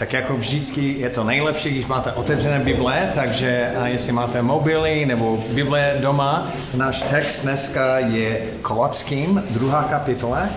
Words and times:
Tak 0.00 0.12
jako 0.12 0.36
vždycky 0.36 0.94
je 0.98 1.10
to 1.10 1.24
nejlepší, 1.24 1.70
když 1.70 1.86
máte 1.86 2.12
otevřené 2.12 2.58
Bible, 2.58 3.10
takže 3.14 3.72
a 3.80 3.86
jestli 3.86 4.12
máte 4.12 4.42
mobily 4.42 5.06
nebo 5.06 5.44
Bible 5.54 5.96
doma, 6.00 6.48
náš 6.74 7.02
text 7.02 7.42
dneska 7.42 7.98
je 7.98 8.40
Kolockým, 8.62 9.42
druhá 9.50 9.82
kapitola 9.82 10.48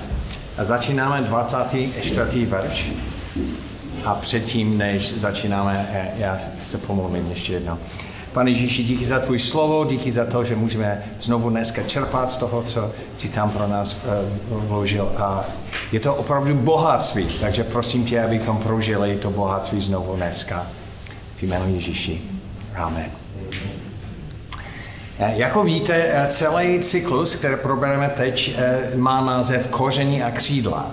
a 0.57 0.63
začínáme 0.63 1.21
24. 1.21 2.45
verš. 2.45 2.91
A 4.05 4.15
předtím, 4.15 4.77
než 4.77 5.13
začínáme, 5.13 5.87
já 6.17 6.39
se 6.61 6.77
pomluvím 6.77 7.29
ještě 7.29 7.53
jednou. 7.53 7.77
Pane 8.33 8.51
Ježíši, 8.51 8.83
díky 8.83 9.05
za 9.05 9.19
tvůj 9.19 9.39
slovo, 9.39 9.85
díky 9.85 10.11
za 10.11 10.25
to, 10.25 10.43
že 10.43 10.55
můžeme 10.55 11.03
znovu 11.21 11.49
dneska 11.49 11.83
čerpat 11.83 12.31
z 12.31 12.37
toho, 12.37 12.63
co 12.63 12.91
si 13.15 13.29
tam 13.29 13.49
pro 13.49 13.67
nás 13.67 13.97
uh, 14.51 14.63
vložil. 14.63 15.11
A 15.17 15.45
je 15.91 15.99
to 15.99 16.15
opravdu 16.15 16.55
bohatství, 16.55 17.27
takže 17.41 17.63
prosím 17.63 18.05
tě, 18.05 18.23
abychom 18.23 18.57
prožili 18.57 19.15
to 19.15 19.29
bohatství 19.29 19.81
znovu 19.81 20.15
dneska. 20.15 20.67
V 21.35 21.43
jménu 21.43 21.75
Ježíši. 21.75 22.21
Amen. 22.75 23.05
Eh, 25.19 25.33
jako 25.35 25.63
víte, 25.63 25.93
eh, 25.95 26.27
celý 26.29 26.79
cyklus, 26.79 27.35
který 27.35 27.55
probereme 27.61 28.09
teď, 28.09 28.55
má 28.95 29.21
název 29.21 29.67
Koření 29.67 30.23
a 30.23 30.31
křídla. 30.31 30.91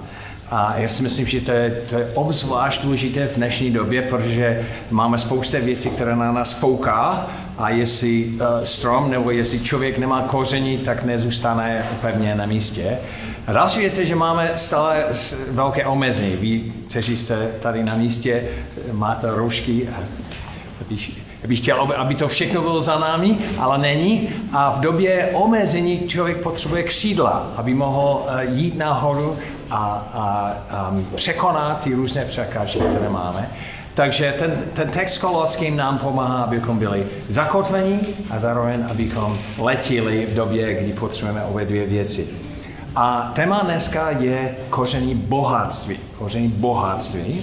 A 0.50 0.74
já 0.77 0.88
si 0.88 1.02
myslím, 1.02 1.27
že 1.27 1.40
to 1.40 1.50
je, 1.50 1.70
to 1.90 1.98
je 1.98 2.10
obzvlášť 2.14 2.82
důležité 2.82 3.27
v 3.27 3.36
dnešní 3.36 3.70
době, 3.70 4.02
protože 4.02 4.66
máme 4.90 5.18
spoustu 5.18 5.56
věcí, 5.60 5.90
které 5.90 6.16
na 6.16 6.32
nás 6.32 6.52
fouká 6.52 7.26
a 7.59 7.70
jestli 7.70 8.24
uh, 8.24 8.40
strom 8.62 9.10
nebo 9.10 9.30
jestli 9.30 9.60
člověk 9.60 9.98
nemá 9.98 10.23
koření, 10.23 10.78
tak 10.78 11.04
nezůstane 11.04 11.86
pevně 12.00 12.34
na 12.34 12.46
místě. 12.46 12.98
A 13.46 13.52
další 13.52 13.80
věc 13.80 13.98
je, 13.98 14.06
že 14.06 14.16
máme 14.16 14.52
stále 14.56 15.04
velké 15.50 15.86
omezení. 15.86 16.36
Vy, 16.36 16.73
kteří 16.88 17.16
jste 17.16 17.51
tady 17.60 17.84
na 17.84 17.95
místě, 17.95 18.45
máte 18.92 19.30
roušky. 19.30 19.88
Bych, 20.88 21.20
bych 21.46 21.59
chtěl, 21.59 21.92
aby 21.96 22.14
to 22.14 22.29
všechno 22.29 22.62
bylo 22.62 22.80
za 22.80 22.98
námi, 22.98 23.38
ale 23.59 23.79
není. 23.79 24.29
A 24.52 24.70
v 24.70 24.80
době 24.80 25.30
omezení 25.32 26.09
člověk 26.09 26.37
potřebuje 26.37 26.82
křídla, 26.82 27.52
aby 27.57 27.74
mohl 27.74 28.23
eh, 28.29 28.46
jít 28.51 28.79
nahoru 28.79 29.37
a, 29.71 30.09
a, 30.13 30.54
a 30.71 30.95
překoná 31.15 31.74
ty 31.74 31.95
různé 31.95 32.24
překážky, 32.24 32.79
které 32.79 33.09
máme. 33.09 33.51
Takže 33.95 34.35
ten, 34.38 34.63
ten 34.73 34.88
text 34.88 35.18
Kolockým 35.18 35.76
nám 35.76 35.99
pomáhá, 35.99 36.43
abychom 36.43 36.79
byli 36.79 37.07
zakotveni 37.29 38.01
a 38.30 38.38
zároveň, 38.38 38.85
abychom 38.91 39.38
letili 39.59 40.26
v 40.26 40.35
době, 40.35 40.74
kdy 40.74 40.93
potřebujeme 40.93 41.45
obě 41.45 41.65
dvě 41.65 41.87
věci. 41.87 42.29
A 42.96 43.32
téma 43.35 43.60
dneska 43.63 44.10
je 44.10 44.54
koření 44.71 45.15
bohatství. 45.15 45.98
Koření 46.18 46.48
bohatství. 46.48 47.43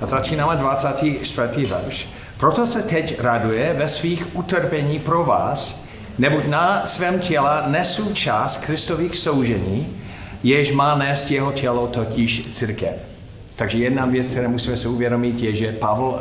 A 0.00 0.06
začínáme 0.06 0.56
24. 0.56 1.66
verš. 1.66 2.08
Proto 2.38 2.66
se 2.66 2.82
teď 2.82 3.20
raduje 3.20 3.74
ve 3.74 3.88
svých 3.88 4.36
utrpení 4.36 4.98
pro 4.98 5.24
vás, 5.24 5.84
neboť 6.18 6.46
na 6.46 6.86
svém 6.86 7.18
těle 7.20 7.62
nesu 7.66 8.14
čas 8.14 8.56
Kristových 8.56 9.16
soužení, 9.16 10.03
jež 10.44 10.72
má 10.72 10.94
nést 10.94 11.30
jeho 11.30 11.52
tělo, 11.52 11.86
totiž 11.86 12.48
církev. 12.52 12.94
Takže 13.56 13.78
jedna 13.78 14.06
věc, 14.06 14.30
kterou 14.30 14.48
musíme 14.48 14.76
si 14.76 14.88
uvědomit, 14.88 15.42
je, 15.42 15.56
že 15.56 15.72
Pavel 15.72 16.04
uh, 16.04 16.18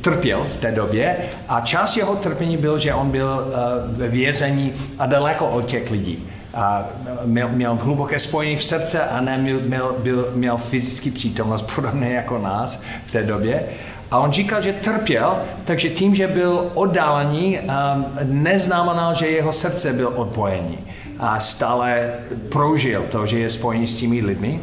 trpěl 0.00 0.46
v 0.52 0.56
té 0.56 0.72
době 0.72 1.16
a 1.48 1.60
část 1.60 1.96
jeho 1.96 2.16
trpení 2.16 2.56
byl, 2.56 2.78
že 2.78 2.94
on 2.94 3.10
byl 3.10 3.28
uh, 3.28 3.98
ve 3.98 4.08
vězení 4.08 4.72
a 4.98 5.06
daleko 5.06 5.48
od 5.48 5.66
těch 5.66 5.90
lidí. 5.90 6.26
A 6.54 6.84
měl, 7.24 7.48
měl 7.48 7.74
hluboké 7.74 8.18
spojení 8.18 8.56
v 8.56 8.64
srdce 8.64 9.02
a 9.02 9.20
neměl, 9.20 9.60
měl, 9.60 9.96
byl, 9.98 10.30
měl 10.34 10.56
fyzický 10.56 11.10
přítomnost, 11.10 11.62
podobně 11.74 12.14
jako 12.14 12.38
nás 12.38 12.82
v 13.06 13.12
té 13.12 13.22
době. 13.22 13.62
A 14.10 14.18
on 14.18 14.32
říkal, 14.32 14.62
že 14.62 14.72
trpěl, 14.72 15.38
takže 15.64 15.88
tím, 15.88 16.14
že 16.14 16.28
byl 16.28 16.70
oddálený, 16.74 17.58
neznamenal, 18.22 19.14
že 19.14 19.26
jeho 19.26 19.52
srdce 19.52 19.92
byl 19.92 20.12
odpojený 20.14 20.78
a 21.18 21.40
stále 21.40 22.14
prožil 22.48 23.02
to, 23.10 23.26
že 23.26 23.38
je 23.38 23.50
spojený 23.50 23.86
s 23.86 23.96
těmi 23.96 24.22
lidmi. 24.22 24.60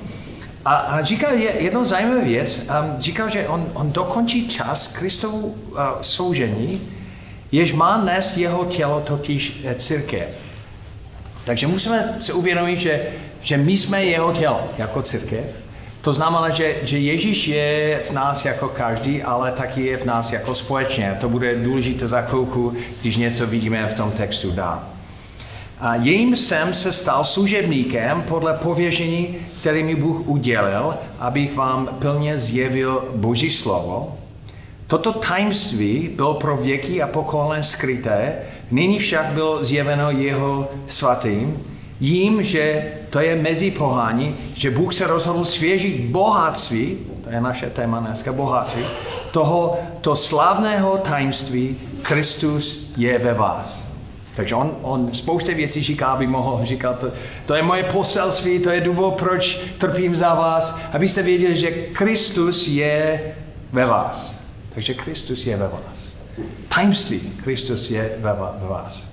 A, 0.65 0.75
a 0.75 1.01
říkal 1.01 1.33
je, 1.33 1.51
jednu 1.59 1.85
zajímavou 1.85 2.25
věc, 2.25 2.67
um, 2.69 2.99
říkal, 2.99 3.29
že 3.29 3.47
on, 3.47 3.65
on 3.73 3.91
dokončí 3.91 4.47
čas 4.47 4.87
Kristovu 4.87 5.39
uh, 5.39 5.79
soužení, 6.01 6.81
jež 7.51 7.73
má 7.73 7.97
nést 7.97 8.37
jeho 8.37 8.65
tělo, 8.65 9.01
totiž 9.05 9.61
eh, 9.65 9.75
církev. 9.75 10.27
Takže 11.45 11.67
musíme 11.67 12.15
si 12.19 12.33
uvědomit, 12.33 12.79
že, 12.79 13.01
že 13.41 13.57
my 13.57 13.77
jsme 13.77 14.05
jeho 14.05 14.33
tělo 14.33 14.69
jako 14.77 15.01
církev. 15.01 15.45
To 16.01 16.13
znamená, 16.13 16.49
že, 16.49 16.75
že 16.83 16.99
Ježíš 16.99 17.47
je 17.47 18.01
v 18.09 18.11
nás 18.11 18.45
jako 18.45 18.67
každý, 18.67 19.23
ale 19.23 19.51
taky 19.51 19.85
je 19.85 19.97
v 19.97 20.05
nás 20.05 20.31
jako 20.31 20.55
společně. 20.55 21.17
To 21.21 21.29
bude 21.29 21.55
důležité 21.55 22.07
za 22.07 22.21
chvilku, 22.21 22.73
když 23.01 23.17
něco 23.17 23.47
vidíme 23.47 23.87
v 23.87 23.93
tom 23.93 24.11
textu 24.11 24.51
dál. 24.51 24.92
A 25.83 25.95
jím 25.95 26.35
jsem 26.35 26.73
se 26.73 26.91
stal 26.91 27.23
služebníkem 27.23 28.21
podle 28.21 28.53
pověření, 28.53 29.35
který 29.59 29.83
mi 29.83 29.95
Bůh 29.95 30.27
udělil, 30.27 30.95
abych 31.19 31.55
vám 31.55 31.89
plně 31.99 32.37
zjevil 32.37 33.07
Boží 33.15 33.49
slovo. 33.49 34.17
Toto 34.87 35.11
tajemství 35.13 36.09
bylo 36.15 36.33
pro 36.33 36.57
věky 36.57 37.01
a 37.01 37.07
pokolen 37.07 37.63
skryté, 37.63 38.35
nyní 38.71 38.99
však 38.99 39.25
bylo 39.25 39.63
zjeveno 39.63 40.11
jeho 40.11 40.71
svatým, 40.87 41.63
jím, 41.99 42.43
že 42.43 42.83
to 43.09 43.19
je 43.19 43.35
mezi 43.35 43.71
pohání, 43.71 44.35
že 44.53 44.71
Bůh 44.71 44.93
se 44.93 45.07
rozhodl 45.07 45.45
svěžit 45.45 46.01
bohatství, 46.01 46.97
to 47.23 47.29
je 47.29 47.41
naše 47.41 47.69
téma 47.69 47.99
dneska, 47.99 48.33
bohatství, 48.33 48.83
toho 49.31 49.77
to 50.01 50.15
slavného 50.15 50.97
tajemství 50.97 51.77
Kristus 52.01 52.91
je 52.97 53.19
ve 53.19 53.33
vás. 53.33 53.82
Takže 54.35 54.55
on, 54.55 54.75
on 54.81 55.13
spousta 55.13 55.53
věcí 55.53 55.83
říká, 55.83 56.07
aby 56.07 56.27
mohl 56.27 56.65
říkat, 56.65 56.99
to, 56.99 57.11
to 57.45 57.55
je 57.55 57.63
moje 57.63 57.83
poselství, 57.83 58.59
to 58.59 58.69
je 58.69 58.81
důvod, 58.81 59.15
proč 59.15 59.61
trpím 59.77 60.15
za 60.15 60.33
vás, 60.33 60.79
abyste 60.93 61.21
věděli, 61.21 61.55
že 61.55 61.71
Kristus 61.71 62.67
je 62.67 63.21
ve 63.71 63.85
vás. 63.85 64.39
Takže 64.69 64.93
Kristus 64.93 65.45
je 65.45 65.57
ve 65.57 65.67
vás. 65.67 66.13
Tajemství 66.75 67.19
Kristus 67.43 67.91
je 67.91 68.11
ve, 68.19 68.33
ve 68.33 68.67
vás. 68.67 69.03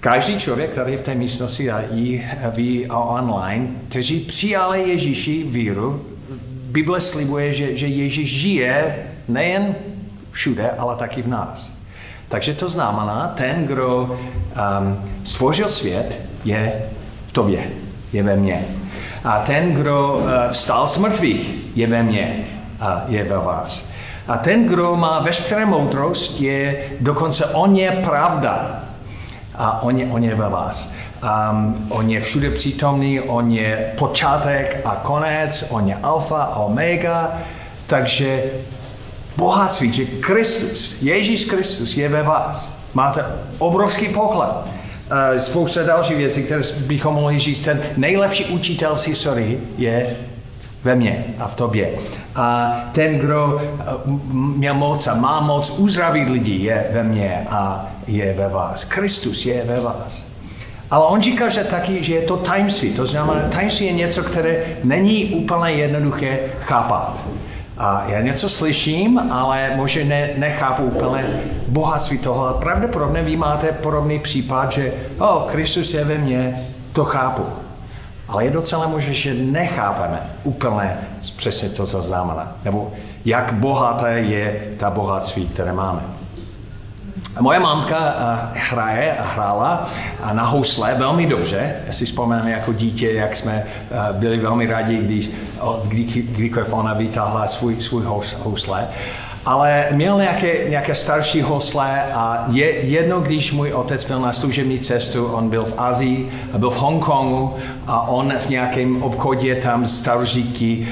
Každý 0.00 0.38
člověk, 0.38 0.70
který 0.70 0.92
je 0.92 0.98
v 0.98 1.02
té 1.02 1.14
místnosti 1.14 1.70
a 1.70 1.82
i 1.82 2.24
ví 2.54 2.86
online, 2.90 3.68
kteří 3.88 4.20
přijali 4.20 4.88
Ježíši 4.88 5.42
víru, 5.42 6.06
Bible 6.64 7.00
slibuje, 7.00 7.54
že, 7.54 7.76
že 7.76 7.86
Ježíš 7.86 8.40
žije 8.40 9.06
nejen 9.28 9.74
všude, 10.30 10.70
ale 10.70 10.96
taky 10.96 11.22
v 11.22 11.28
nás. 11.28 11.73
Takže 12.34 12.54
to 12.54 12.68
znamená, 12.68 13.32
ten, 13.36 13.66
kdo 13.66 14.02
um, 14.02 15.04
stvořil 15.24 15.68
svět, 15.68 16.18
je 16.44 16.72
v 17.26 17.32
tobě, 17.32 17.64
je 18.12 18.22
ve 18.22 18.36
mně. 18.36 18.64
A 19.24 19.38
ten, 19.38 19.74
kdo 19.74 20.14
uh, 20.14 20.30
vstal 20.50 20.86
z 20.86 20.96
mrtvých, 20.96 21.54
je 21.74 21.86
ve 21.86 22.02
mně 22.02 22.44
a 22.80 23.02
je 23.08 23.24
ve 23.24 23.38
vás. 23.38 23.88
A 24.28 24.36
ten, 24.36 24.66
kdo 24.66 24.96
má 24.96 25.20
veškeré 25.20 25.66
moudrost, 25.66 26.40
je 26.40 26.76
dokonce 27.00 27.46
on 27.46 27.76
je 27.76 27.90
pravda. 27.90 28.82
A 29.54 29.82
on 29.82 29.98
je, 29.98 30.06
on 30.06 30.24
je 30.24 30.34
ve 30.34 30.48
vás. 30.48 30.92
Um, 31.50 31.86
on 31.88 32.10
je 32.10 32.20
všude 32.20 32.50
přítomný, 32.50 33.20
on 33.20 33.50
je 33.50 33.92
počátek 33.98 34.80
a 34.84 34.96
konec, 35.02 35.66
on 35.70 35.88
je 35.88 35.94
alfa 36.02 36.42
a 36.42 36.56
omega, 36.56 37.32
takže 37.86 38.42
bohatství, 39.36 39.92
že 39.92 40.04
Kristus, 40.04 41.02
Ježíš 41.02 41.44
Kristus 41.44 41.96
je 41.96 42.08
ve 42.08 42.22
vás. 42.22 42.72
Máte 42.94 43.24
obrovský 43.58 44.08
poklad. 44.08 44.66
Uh, 45.32 45.38
spousta 45.38 45.82
dalších 45.82 46.16
věcí, 46.16 46.42
které 46.42 46.62
bychom 46.86 47.14
mohli 47.14 47.38
říct. 47.38 47.64
Ten 47.64 47.82
nejlepší 47.96 48.44
učitel 48.44 48.96
z 48.96 49.06
historii 49.06 49.74
je 49.78 50.16
ve 50.84 50.94
mně 50.94 51.24
a 51.38 51.48
v 51.48 51.54
tobě. 51.54 51.90
A 52.36 52.74
ten, 52.92 53.18
kdo 53.18 53.62
měl 54.56 54.74
moc 54.74 55.06
a 55.06 55.14
má 55.14 55.40
moc 55.40 55.70
uzdravit 55.70 56.30
lidi, 56.30 56.52
je 56.52 56.86
ve 56.92 57.02
mně 57.02 57.46
a 57.50 57.90
je 58.06 58.34
ve 58.34 58.48
vás. 58.48 58.84
Kristus 58.84 59.46
je 59.46 59.64
ve 59.64 59.80
vás. 59.80 60.24
Ale 60.90 61.06
on 61.06 61.22
říká, 61.22 61.48
že 61.48 61.64
taky, 61.64 62.04
že 62.04 62.14
je 62.14 62.22
to 62.22 62.36
tajemství. 62.36 62.92
To 62.92 63.06
znamená, 63.06 63.48
tajemství 63.48 63.86
je 63.86 63.92
něco, 63.92 64.22
které 64.22 64.64
není 64.84 65.24
úplně 65.24 65.72
jednoduché 65.72 66.38
chápat. 66.60 67.20
A 67.78 68.04
já 68.08 68.20
něco 68.20 68.48
slyším, 68.48 69.18
ale 69.32 69.72
možná 69.76 70.04
ne, 70.04 70.30
nechápu 70.36 70.82
úplně 70.82 71.24
bohatství 71.68 72.18
toho. 72.18 72.56
Pravděpodobně 72.60 73.22
vy 73.22 73.36
máte 73.36 73.72
podobný 73.72 74.18
případ, 74.18 74.72
že 74.72 74.92
o, 75.18 75.46
Kristus 75.50 75.94
je 75.94 76.04
ve 76.04 76.18
mně, 76.18 76.66
to 76.92 77.04
chápu. 77.04 77.42
Ale 78.28 78.44
je 78.44 78.50
docela 78.50 78.86
možné, 78.86 79.14
že 79.14 79.34
nechápeme 79.34 80.20
úplně 80.42 80.96
přesně 81.36 81.68
to, 81.68 81.86
co 81.86 82.02
znamená. 82.02 82.56
Nebo 82.64 82.92
jak 83.24 83.52
bohaté 83.52 84.10
je 84.10 84.62
ta 84.76 84.90
bohatství, 84.90 85.48
které 85.48 85.72
máme. 85.72 86.00
Moje 87.40 87.60
mámka 87.60 87.96
uh, 87.98 88.38
hraje 88.54 89.16
a 89.16 89.22
hrála 89.22 89.88
na 90.32 90.46
housle 90.46 90.94
velmi 90.94 91.26
dobře. 91.26 91.72
Já 91.86 91.92
si 91.92 92.04
vzpomínám 92.04 92.48
jako 92.48 92.72
dítě, 92.72 93.12
jak 93.12 93.36
jsme 93.36 93.62
uh, 93.90 94.16
byli 94.16 94.38
velmi 94.38 94.66
rádi, 94.66 94.98
když 94.98 95.30
kdy, 95.84 96.04
kdykoliv 96.04 96.72
ona 96.72 96.94
vytáhla 96.94 97.46
svůj, 97.46 97.80
svůj 97.80 98.02
housle. 98.42 98.88
Ale 99.46 99.86
měl 99.90 100.18
nějaké, 100.18 100.70
nějaké 100.70 100.94
starší 100.94 101.42
hosle 101.42 102.02
a 102.12 102.44
je, 102.48 102.70
jedno, 102.86 103.20
když 103.20 103.52
můj 103.52 103.72
otec 103.72 104.04
byl 104.04 104.20
na 104.20 104.32
služební 104.32 104.78
cestu, 104.78 105.26
on 105.26 105.48
byl 105.48 105.64
v 105.64 105.74
Azii, 105.78 106.30
byl 106.58 106.70
v 106.70 106.76
Hongkongu 106.76 107.56
a 107.86 108.08
on 108.08 108.34
v 108.38 108.48
nějakém 108.48 109.02
obchodě 109.02 109.54
tam 109.54 109.86
starožíky 109.86 110.88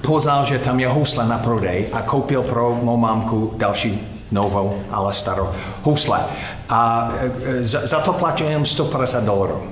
poznal, 0.00 0.46
že 0.46 0.58
tam 0.58 0.80
je 0.80 0.88
housle 0.88 1.26
na 1.26 1.38
prodej 1.38 1.86
a 1.92 2.02
koupil 2.02 2.42
pro 2.42 2.78
mou 2.82 2.96
mámku 2.96 3.54
další 3.56 4.11
novou, 4.32 4.74
ale 4.90 5.12
starou 5.12 5.48
housle. 5.82 6.20
A 6.68 7.10
e, 7.44 7.64
za, 7.64 7.86
za 7.86 8.00
to 8.00 8.12
platil 8.12 8.48
jenom 8.48 8.66
150 8.66 9.24
dolarů. 9.24 9.62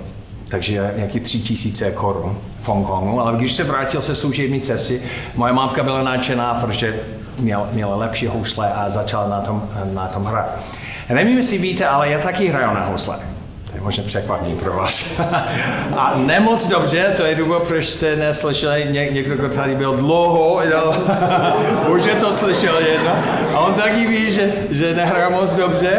Takže 0.48 0.94
nějaký 0.96 1.20
tři 1.20 1.38
tisíce 1.38 1.90
korun 1.90 2.38
v 2.62 2.68
Hongkongu. 2.68 3.20
Ale 3.20 3.36
když 3.36 3.52
se 3.52 3.64
vrátil 3.64 4.02
se 4.02 4.14
služební 4.14 4.60
cesty, 4.60 5.02
moje 5.34 5.52
mámka 5.52 5.82
byla 5.82 6.02
nadšená, 6.02 6.54
protože 6.54 7.00
měl, 7.38 7.68
měla 7.72 7.96
lepší 7.96 8.26
housle 8.26 8.72
a 8.72 8.90
začala 8.90 9.28
na 9.28 9.40
tom, 9.40 9.68
na 9.94 10.06
tom 10.06 10.24
hrát. 10.24 10.58
Nevím, 11.08 11.36
jestli 11.36 11.58
víte, 11.58 11.86
ale 11.86 12.10
já 12.10 12.18
taky 12.18 12.48
hraju 12.48 12.74
na 12.74 12.84
housle. 12.84 13.18
To 13.70 13.76
je 13.76 13.82
možná 13.82 14.04
překvapení 14.06 14.56
pro 14.56 14.72
vás. 14.72 15.20
a 15.96 16.12
nemoc 16.16 16.66
dobře, 16.66 17.14
to 17.16 17.22
je 17.22 17.34
důvod, 17.34 17.62
proč 17.62 17.86
jste 17.86 18.16
neslyšeli 18.16 18.86
ně, 18.90 19.08
někdo, 19.10 19.34
kdo 19.36 19.48
tady 19.48 19.74
byl 19.74 19.96
dlouho, 19.96 20.62
už 21.94 22.04
je 22.04 22.14
to 22.14 22.32
slyšel 22.32 22.78
jedno. 22.78 23.10
A 23.54 23.60
on 23.60 23.74
taky 23.74 24.06
ví, 24.06 24.32
že, 24.32 24.52
že 24.70 24.94
nehrá 24.94 25.28
moc 25.28 25.54
dobře. 25.54 25.90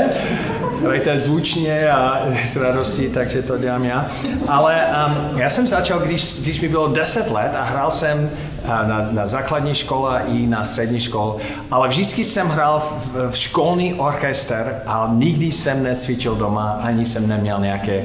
Hrajte 0.81 1.19
zvučně 1.19 1.89
a 1.89 2.21
s 2.45 2.55
radostí, 2.55 3.09
takže 3.09 3.41
to 3.41 3.57
dělám 3.57 3.83
já. 3.83 4.07
Ale 4.47 4.85
um, 5.07 5.39
já 5.39 5.49
jsem 5.49 5.67
začal, 5.67 5.99
když, 5.99 6.41
když 6.41 6.61
mi 6.61 6.69
bylo 6.69 6.87
10 6.87 7.31
let 7.31 7.51
a 7.59 7.63
hrál 7.63 7.91
jsem 7.91 8.29
na, 8.67 9.07
na 9.11 9.27
základní 9.27 9.75
škole 9.75 10.23
i 10.27 10.47
na 10.47 10.65
střední 10.65 10.99
škole, 10.99 11.41
ale 11.71 11.87
vždycky 11.87 12.23
jsem 12.23 12.47
hrál 12.47 12.79
v, 12.79 13.31
v 13.31 13.37
školní 13.37 13.93
orchestr 13.93 14.75
a 14.85 15.11
nikdy 15.13 15.51
jsem 15.51 15.83
necvičil 15.83 16.35
doma, 16.35 16.79
ani 16.83 17.05
jsem 17.05 17.27
neměl 17.27 17.59
nějaké, 17.59 18.03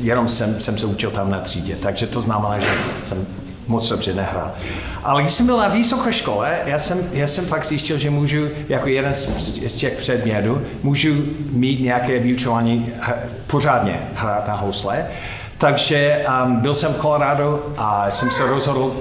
jenom 0.00 0.28
jsem, 0.28 0.60
jsem 0.60 0.78
se 0.78 0.86
učil 0.86 1.10
tam 1.10 1.30
na 1.30 1.40
třídě, 1.40 1.76
takže 1.76 2.06
to 2.06 2.20
znamená, 2.20 2.58
že 2.58 2.70
jsem 3.04 3.26
moc 3.66 3.88
dobře 3.88 4.14
nehrál. 4.14 4.52
Ale 5.04 5.22
když 5.22 5.32
jsem 5.32 5.46
byl 5.46 5.56
na 5.56 5.68
vysoké 5.68 6.12
škole, 6.12 6.58
já 6.66 6.78
jsem, 6.78 6.98
já 7.12 7.26
jsem 7.26 7.46
fakt 7.46 7.66
zjistil, 7.66 7.98
že 7.98 8.10
můžu, 8.10 8.48
jako 8.68 8.88
jeden 8.88 9.12
z 9.12 9.72
těch 9.72 9.96
předmětů, 9.96 10.62
můžu 10.82 11.24
mít 11.52 11.80
nějaké 11.80 12.18
vyučování 12.18 12.88
pořádně 13.46 13.98
hrát 14.14 14.48
na 14.48 14.54
housle. 14.54 15.06
Takže 15.58 16.24
um, 16.44 16.56
byl 16.56 16.74
jsem 16.74 16.92
v 16.92 17.00
Colorado 17.00 17.66
a 17.76 18.10
jsem 18.10 18.30
se 18.30 18.46
rozhodl 18.46 18.92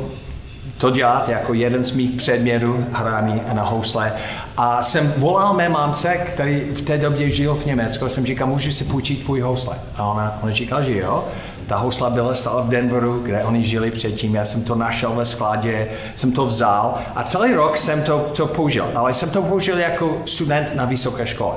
to 0.78 0.90
dělat 0.90 1.30
jako 1.30 1.54
jeden 1.54 1.86
z 1.86 1.92
mých 1.92 2.12
předmětů 2.12 2.86
hraní 2.92 3.42
na 3.54 3.64
housle. 3.64 4.14
A 4.58 4.82
jsem 4.82 5.14
volal 5.18 5.54
mé 5.54 5.70
mámce, 5.70 6.18
který 6.18 6.60
v 6.60 6.82
té 6.82 6.98
době 6.98 7.30
žil 7.30 7.56
v 7.56 7.66
Německu, 7.66 8.10
jsem 8.10 8.26
říkal, 8.26 8.48
můžu 8.48 8.72
si 8.72 8.84
půjčit 8.84 9.24
tvůj 9.24 9.42
housle? 9.42 9.76
A 9.96 10.06
ona, 10.06 10.40
ona 10.42 10.54
říkala, 10.54 10.82
že 10.84 10.98
jo. 10.98 11.24
Ta 11.68 11.78
housla 11.78 12.10
byla 12.10 12.36
stále 12.36 12.64
v 12.64 12.70
Denveru, 12.70 13.20
kde 13.20 13.44
oni 13.44 13.66
žili 13.66 13.92
předtím. 13.92 14.36
Já 14.36 14.46
jsem 14.46 14.64
to 14.64 14.76
našel 14.76 15.12
ve 15.14 15.26
skladě, 15.26 15.88
jsem 16.16 16.32
to 16.32 16.46
vzal 16.46 16.96
a 17.16 17.24
celý 17.24 17.54
rok 17.54 17.78
jsem 17.78 18.04
to, 18.04 18.20
to 18.20 18.48
použil. 18.48 18.92
Ale 18.96 19.14
jsem 19.14 19.30
to 19.30 19.42
použil 19.42 19.80
jako 19.80 20.22
student 20.26 20.76
na 20.76 20.86
vysoké 20.86 21.28
škole. 21.28 21.56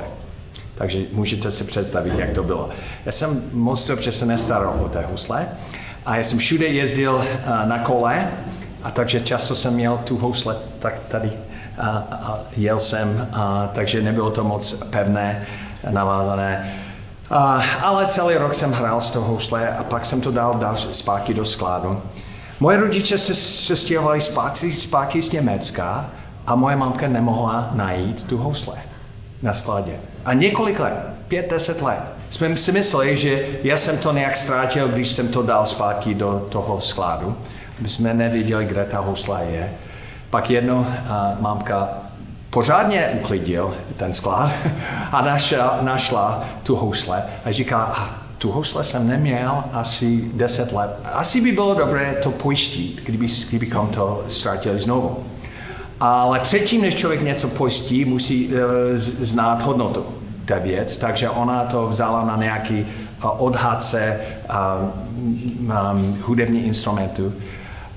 Takže 0.75 0.99
můžete 1.11 1.51
si 1.51 1.63
představit, 1.63 2.13
jak 2.17 2.29
to 2.29 2.43
bylo. 2.43 2.69
Já 3.05 3.11
jsem 3.11 3.43
moc 3.53 3.87
dobře 3.87 4.11
se 4.11 4.25
nestaral 4.25 4.79
o 4.85 4.89
té 4.89 5.05
husle 5.11 5.47
a 6.05 6.15
já 6.15 6.23
jsem 6.23 6.37
všude 6.37 6.65
jezdil 6.65 7.15
uh, 7.15 7.69
na 7.69 7.79
kole 7.79 8.27
a 8.83 8.91
takže 8.91 9.19
často 9.19 9.55
jsem 9.55 9.73
měl 9.73 9.97
tu 9.97 10.17
housle 10.17 10.55
tak 10.79 10.93
tady 11.07 11.31
a, 11.77 11.89
a 12.11 12.39
jel 12.57 12.79
jsem, 12.79 13.27
a, 13.33 13.69
takže 13.73 14.01
nebylo 14.01 14.29
to 14.29 14.43
moc 14.43 14.73
pevné, 14.73 15.45
navázané. 15.89 16.73
A, 17.29 17.63
ale 17.81 18.05
celý 18.05 18.35
rok 18.35 18.55
jsem 18.55 18.71
hrál 18.71 19.01
z 19.01 19.11
toho 19.11 19.27
housle 19.27 19.69
a 19.69 19.83
pak 19.83 20.05
jsem 20.05 20.21
to 20.21 20.31
dal, 20.31 20.53
dal 20.53 20.75
zpátky 20.75 21.33
do 21.33 21.45
skládu. 21.45 22.01
Moje 22.59 22.79
rodiče 22.79 23.17
se, 23.17 23.35
se 23.35 23.77
stěhovali 23.77 24.21
zpátky, 24.21 24.71
zpátky 24.71 25.21
z 25.21 25.31
Německa 25.31 26.05
a 26.47 26.55
moje 26.55 26.75
mamka 26.75 27.07
nemohla 27.07 27.69
najít 27.73 28.23
tu 28.23 28.37
housle 28.37 28.75
na 29.41 29.53
skladě. 29.53 29.93
A 30.25 30.33
několik 30.33 30.79
let, 30.79 30.93
pět, 31.27 31.49
deset 31.49 31.81
let, 31.81 31.99
jsme 32.29 32.57
si 32.57 32.71
mysleli, 32.71 33.17
že 33.17 33.45
já 33.63 33.77
jsem 33.77 33.97
to 33.97 34.13
nějak 34.13 34.37
ztrátil, 34.37 34.87
když 34.87 35.11
jsem 35.11 35.27
to 35.27 35.43
dal 35.43 35.65
zpátky 35.65 36.13
do 36.13 36.47
toho 36.49 36.81
skládu 36.81 37.35
my 37.79 37.89
jsme 37.89 38.13
nevěděli, 38.13 38.65
kde 38.65 38.85
ta 38.85 38.99
housla 38.99 39.39
je. 39.39 39.73
Pak 40.29 40.49
jednou 40.49 40.79
uh, 40.79 40.85
mámka 41.39 41.89
pořádně 42.57 43.09
uklidil 43.13 43.73
ten 43.97 44.13
sklad 44.13 44.51
a 45.11 45.21
našla, 45.21 45.77
našla 45.81 46.43
tu 46.63 46.75
housle 46.75 47.23
a 47.45 47.51
říká, 47.51 48.09
tu 48.37 48.51
housle 48.51 48.83
jsem 48.83 49.07
neměl 49.07 49.63
asi 49.73 50.29
10 50.33 50.71
let. 50.71 50.99
Asi 51.13 51.41
by 51.41 51.51
bylo 51.51 51.73
dobré 51.73 52.15
to 52.23 52.31
pojistit, 52.31 53.01
kdyby, 53.05 53.27
kdybychom 53.49 53.87
to 53.87 54.23
ztratili 54.27 54.79
znovu. 54.79 55.17
Ale 55.99 56.39
předtím, 56.39 56.81
než 56.81 56.95
člověk 56.95 57.21
něco 57.21 57.47
pojistí, 57.47 58.05
musí 58.05 58.47
uh, 58.47 58.53
znát 58.95 59.63
hodnotu 59.63 60.05
té 60.45 60.59
věc, 60.59 60.97
takže 60.97 61.29
ona 61.29 61.65
to 61.65 61.87
vzala 61.87 62.25
na 62.25 62.37
nějaký 62.37 62.81
uh, 62.81 63.29
odhadce 63.37 64.19
uh, 64.49 64.89
um, 65.93 66.17
hudební 66.21 66.65
instrumentu 66.65 67.33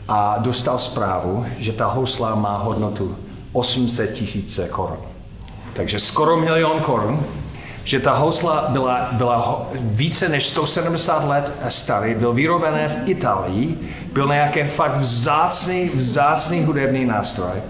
a 0.08 0.36
dostal 0.38 0.78
zprávu, 0.78 1.46
že 1.58 1.72
ta 1.72 1.86
housla 1.86 2.34
má 2.34 2.58
hodnotu 2.58 3.16
800 3.52 4.12
tisíce 4.12 4.68
korun. 4.68 4.98
Takže 5.72 6.00
skoro 6.00 6.36
milion 6.36 6.80
korun, 6.80 7.26
že 7.84 8.00
ta 8.00 8.12
housla 8.12 8.66
byla, 8.68 9.08
byla 9.12 9.68
více 9.74 10.28
než 10.28 10.46
170 10.46 11.24
let 11.24 11.52
starý, 11.68 12.14
byl 12.14 12.32
vyrobené 12.32 12.88
v 12.88 13.08
Itálii, 13.08 13.78
byl 14.12 14.28
nějaký 14.28 14.64
fakt 14.64 14.96
vzácný, 14.96 15.90
vzácný 15.94 16.64
hudební 16.64 17.04
nástroj. 17.04 17.62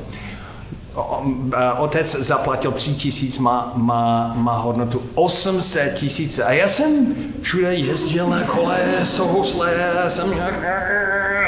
Otec 1.79 2.15
zaplatil 2.15 2.73
3 2.73 2.95
tisíc, 2.95 3.39
má, 3.39 3.73
má, 3.75 4.33
má 4.37 4.57
hodnotu 4.57 5.03
800 5.15 5.95
tisíce. 5.95 6.45
A 6.45 6.53
já 6.53 6.69
jsem 6.69 7.15
všude 7.43 7.75
jezdil 7.75 8.27
na 8.27 8.43
kole 8.43 8.79
s 9.03 9.19
housle, 9.19 9.73
jsem 10.09 10.35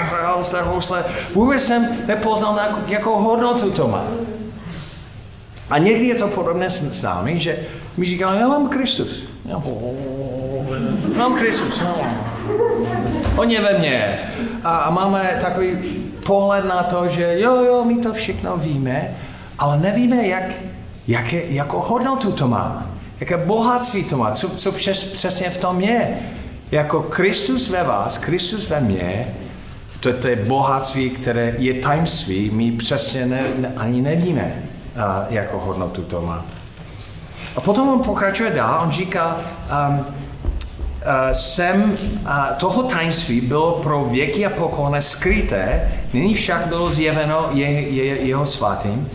hrál 0.03 0.45
se 0.45 0.63
housle. 0.63 1.05
Vůbec 1.35 1.65
jsem 1.65 1.89
nepoznal, 2.07 2.61
jakou 2.87 3.17
hodnotu 3.17 3.71
to 3.71 3.89
má. 3.89 4.05
A 5.71 5.79
někdy 5.79 6.07
je 6.07 6.15
to 6.15 6.29
podobné 6.29 6.71
s 6.71 7.03
námi, 7.03 7.39
že 7.39 7.59
mi 7.97 8.07
říká, 8.07 8.35
já 8.35 8.49
mám 8.49 8.69
Kristus. 8.69 9.25
Já 9.45 9.63
mám 11.17 11.35
Kristus. 11.35 11.81
No. 11.81 11.97
On 13.37 13.51
je 13.51 13.61
ve 13.61 13.79
mně. 13.79 14.19
A, 14.65 14.77
a 14.77 14.91
máme 14.91 15.39
takový 15.41 15.79
pohled 16.27 16.65
na 16.65 16.83
to, 16.83 17.09
že 17.09 17.41
jo, 17.41 17.65
jo, 17.65 17.85
my 17.85 17.97
to 17.97 18.13
všechno 18.13 18.57
víme, 18.57 19.15
ale 19.59 19.79
nevíme, 19.79 20.27
jak, 20.27 20.45
jaké, 21.09 21.43
jakou 21.49 21.79
hodnotu 21.79 22.33
to 22.33 22.49
má. 22.49 22.87
Jaké 23.21 23.37
bohatství 23.37 24.05
to 24.05 24.17
má, 24.17 24.33
co, 24.33 24.49
co 24.49 24.73
přes, 24.73 25.05
přesně 25.05 25.51
v 25.51 25.57
tom 25.57 25.81
je. 25.81 26.17
Jako 26.71 27.03
Kristus 27.03 27.69
ve 27.69 27.85
vás, 27.85 28.19
Kristus 28.19 28.69
ve 28.69 28.81
mně, 28.81 29.35
to, 30.03 30.13
to 30.13 30.29
je 30.29 30.37
bohatství, 30.37 31.11
které 31.11 31.55
je 31.59 31.75
tajemství, 31.75 32.51
my 32.51 32.73
přesně 32.73 33.27
ne, 33.27 33.43
ne, 33.59 33.73
ani 33.77 34.03
nevíme, 34.03 34.55
a, 34.97 35.27
jakou 35.31 35.59
hodnotu 35.59 36.03
to 36.03 36.23
má. 36.23 36.45
A 37.57 37.61
potom 37.61 37.89
on 37.89 38.03
pokračuje 38.03 38.51
dál, 38.51 38.81
on 38.83 38.91
říká, 38.91 39.37
um, 39.89 39.99
uh, 39.99 40.05
sem 41.33 41.95
toho 42.57 42.83
tajemství 42.83 43.41
bylo 43.41 43.73
pro 43.73 44.05
věky 44.05 44.47
a 44.47 44.51
pokolene 44.51 45.03
skryté, 45.03 45.93
nyní 46.13 46.35
však 46.35 46.67
bylo 46.67 46.91
zjeveno 46.91 47.49
je, 47.53 47.71
je, 47.71 48.05
jeho 48.05 48.47
svatým, 48.47 49.09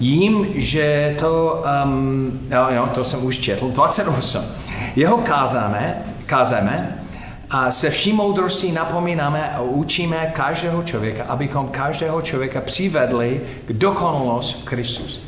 jím, 0.00 0.46
že 0.54 1.14
to, 1.18 1.64
um, 1.84 2.40
jo, 2.50 2.66
jo, 2.70 2.88
to 2.94 3.04
jsem 3.04 3.24
už 3.24 3.38
četl, 3.38 3.70
28. 3.70 4.42
Jeho 4.96 5.16
kázáme, 5.16 6.02
kázáme 6.26 7.03
a 7.56 7.70
se 7.70 7.90
vší 7.90 8.12
moudrostí 8.12 8.72
napomínáme 8.72 9.50
a 9.50 9.60
učíme 9.60 10.32
každého 10.34 10.82
člověka, 10.82 11.24
abychom 11.24 11.68
každého 11.68 12.22
člověka 12.22 12.60
přivedli 12.60 13.40
k 13.66 13.72
dokonalosti 13.72 14.62
v 14.62 14.64
Kristus. 14.64 15.20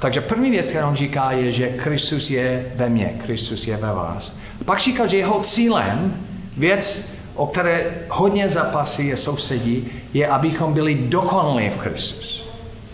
Takže 0.00 0.20
první 0.20 0.50
věc, 0.50 0.70
kterou 0.70 0.88
on 0.88 0.96
říká, 0.96 1.32
je, 1.32 1.52
že 1.52 1.68
Kristus 1.68 2.30
je 2.30 2.72
ve 2.74 2.88
mně, 2.88 3.14
Kristus 3.24 3.66
je 3.66 3.76
ve 3.76 3.92
vás. 3.92 4.36
Pak 4.64 4.80
říká, 4.80 5.06
že 5.06 5.16
jeho 5.16 5.40
cílem, 5.40 6.20
věc, 6.56 7.12
o 7.34 7.46
které 7.46 7.90
hodně 8.08 8.48
zapasí 8.48 9.06
je 9.06 9.16
sousedí, 9.16 9.86
je, 10.14 10.28
abychom 10.28 10.72
byli 10.72 10.94
dokonalí 10.94 11.70
v 11.70 11.78
Kristus. 11.78 12.44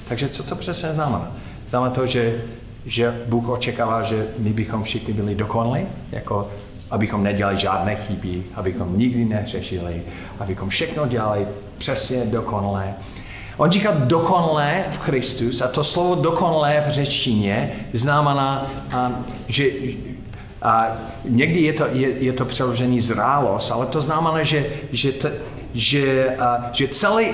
Takže 0.09 0.29
co 0.29 0.43
to 0.43 0.57
přesně 0.57 0.93
znamená? 0.93 1.33
Znamená 1.67 1.91
to, 1.91 2.07
že, 2.07 2.43
že 2.87 3.23
Bůh 3.27 3.49
očekává, 3.49 4.03
že 4.03 4.27
my 4.39 4.53
bychom 4.53 4.83
všichni 4.83 5.13
byli 5.13 5.35
dokonalí, 5.35 5.87
jako 6.13 6.51
abychom 6.95 7.23
nedělali 7.23 7.57
žádné 7.57 7.97
chyby, 7.97 8.43
abychom 8.55 8.99
nikdy 8.99 9.25
neřešili, 9.25 10.03
abychom 10.41 10.69
všechno 10.69 11.07
dělali 11.07 11.47
přesně 11.79 12.25
dokonale. 12.25 12.95
On 13.57 13.71
říká 13.71 13.91
dokonalé 13.95 14.85
v 14.91 14.99
Kristus 14.99 15.61
a 15.61 15.69
to 15.69 15.85
slovo 15.85 16.15
dokonalé 16.15 16.85
v 16.87 16.91
řečtině 16.91 17.73
znamená, 17.93 18.67
že 19.47 19.65
a 20.63 20.87
někdy 21.25 21.61
je 21.61 21.73
to, 21.73 21.85
je, 21.93 22.09
je 22.09 22.33
to 22.33 22.45
přeložený 22.45 23.01
zrálost, 23.01 23.73
ale 23.73 23.87
to 23.87 24.01
znamená, 24.01 24.43
že, 24.43 24.67
že, 24.93 25.13
t, 25.13 25.33
že, 25.75 26.37
a, 26.37 26.71
že 26.73 26.89
celý, 26.89 27.27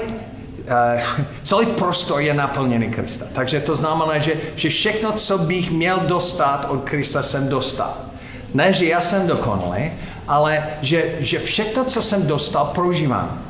a, 0.68 0.98
celý 1.42 1.66
prostor 1.66 2.20
je 2.20 2.34
naplněný 2.34 2.90
Krista. 2.90 3.26
Takže 3.32 3.60
to 3.60 3.76
znamená, 3.76 4.18
že, 4.18 4.32
že 4.56 4.68
všechno, 4.68 5.12
co 5.12 5.38
bych 5.38 5.70
měl 5.70 6.00
dostat 6.00 6.66
od 6.68 6.82
Krista, 6.84 7.22
jsem 7.22 7.48
dostal. 7.48 8.09
Ne, 8.54 8.72
že 8.72 8.86
já 8.86 9.00
jsem 9.00 9.26
dokonalý, 9.26 9.92
ale 10.28 10.66
že, 10.82 11.04
že 11.18 11.38
všechno, 11.38 11.84
co 11.84 12.02
jsem 12.02 12.26
dostal, 12.26 12.70
prožívám. 12.74 13.42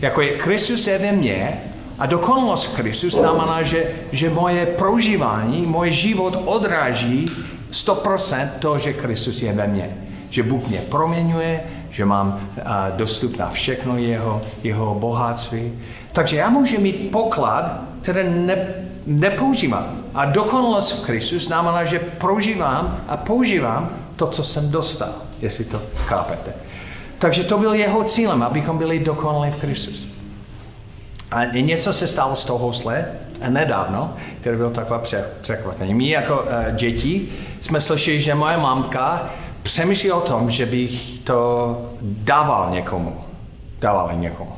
Jako 0.00 0.20
je 0.20 0.38
Kristus 0.38 0.86
je 0.86 0.98
ve 0.98 1.12
mně 1.12 1.60
a 1.98 2.06
dokonalost 2.06 2.66
v 2.66 2.74
Kristus 2.76 3.14
znamená, 3.14 3.62
že, 3.62 3.84
že 4.12 4.30
moje 4.30 4.66
prožívání, 4.66 5.66
můj 5.66 5.90
život 5.92 6.42
odráží 6.44 7.26
100% 7.72 8.48
to, 8.58 8.78
že 8.78 8.92
Kristus 8.92 9.42
je 9.42 9.52
ve 9.52 9.66
mně. 9.66 9.96
Že 10.30 10.42
Bůh 10.42 10.68
mě 10.68 10.78
proměňuje, 10.78 11.60
že 11.90 12.04
mám 12.04 12.48
a, 12.64 12.90
dostup 12.90 13.36
na 13.38 13.50
všechno 13.50 13.98
jeho, 13.98 14.42
jeho 14.62 14.94
bohatství. 14.94 15.72
Takže 16.12 16.36
já 16.36 16.50
můžu 16.50 16.80
mít 16.80 17.10
poklad, 17.10 17.80
který 18.00 18.28
ne, 18.28 18.66
nepoužívám. 19.06 19.86
A 20.14 20.24
dokonalost 20.24 20.92
v 20.92 21.04
Kristus 21.04 21.46
znamená, 21.46 21.84
že 21.84 21.98
prožívám 21.98 23.00
a 23.08 23.16
používám 23.16 24.01
to, 24.16 24.26
co 24.26 24.42
jsem 24.42 24.70
dostal, 24.70 25.12
jestli 25.40 25.64
to 25.64 25.82
chápete. 25.94 26.52
Takže 27.18 27.44
to 27.44 27.58
byl 27.58 27.74
jeho 27.74 28.04
cílem, 28.04 28.42
abychom 28.42 28.78
byli 28.78 28.98
dokonalí 28.98 29.50
v 29.50 29.56
Kristus. 29.56 30.08
A 31.30 31.44
něco 31.44 31.92
se 31.92 32.08
stalo 32.08 32.36
z 32.36 32.44
toho 32.44 32.58
housle 32.58 33.04
nedávno, 33.48 34.14
které 34.40 34.56
bylo 34.56 34.70
takové 34.70 35.00
překvapení. 35.40 35.94
My 35.94 36.08
jako 36.08 36.40
uh, 36.40 36.76
děti 36.76 37.28
jsme 37.60 37.80
slyšeli, 37.80 38.20
že 38.20 38.34
moje 38.34 38.56
mamka 38.56 39.30
přemýšlí 39.62 40.12
o 40.12 40.20
tom, 40.20 40.50
že 40.50 40.66
bych 40.66 41.18
to 41.18 41.76
dával 42.02 42.70
někomu. 42.70 43.16
Dával 43.80 44.10
někomu. 44.16 44.52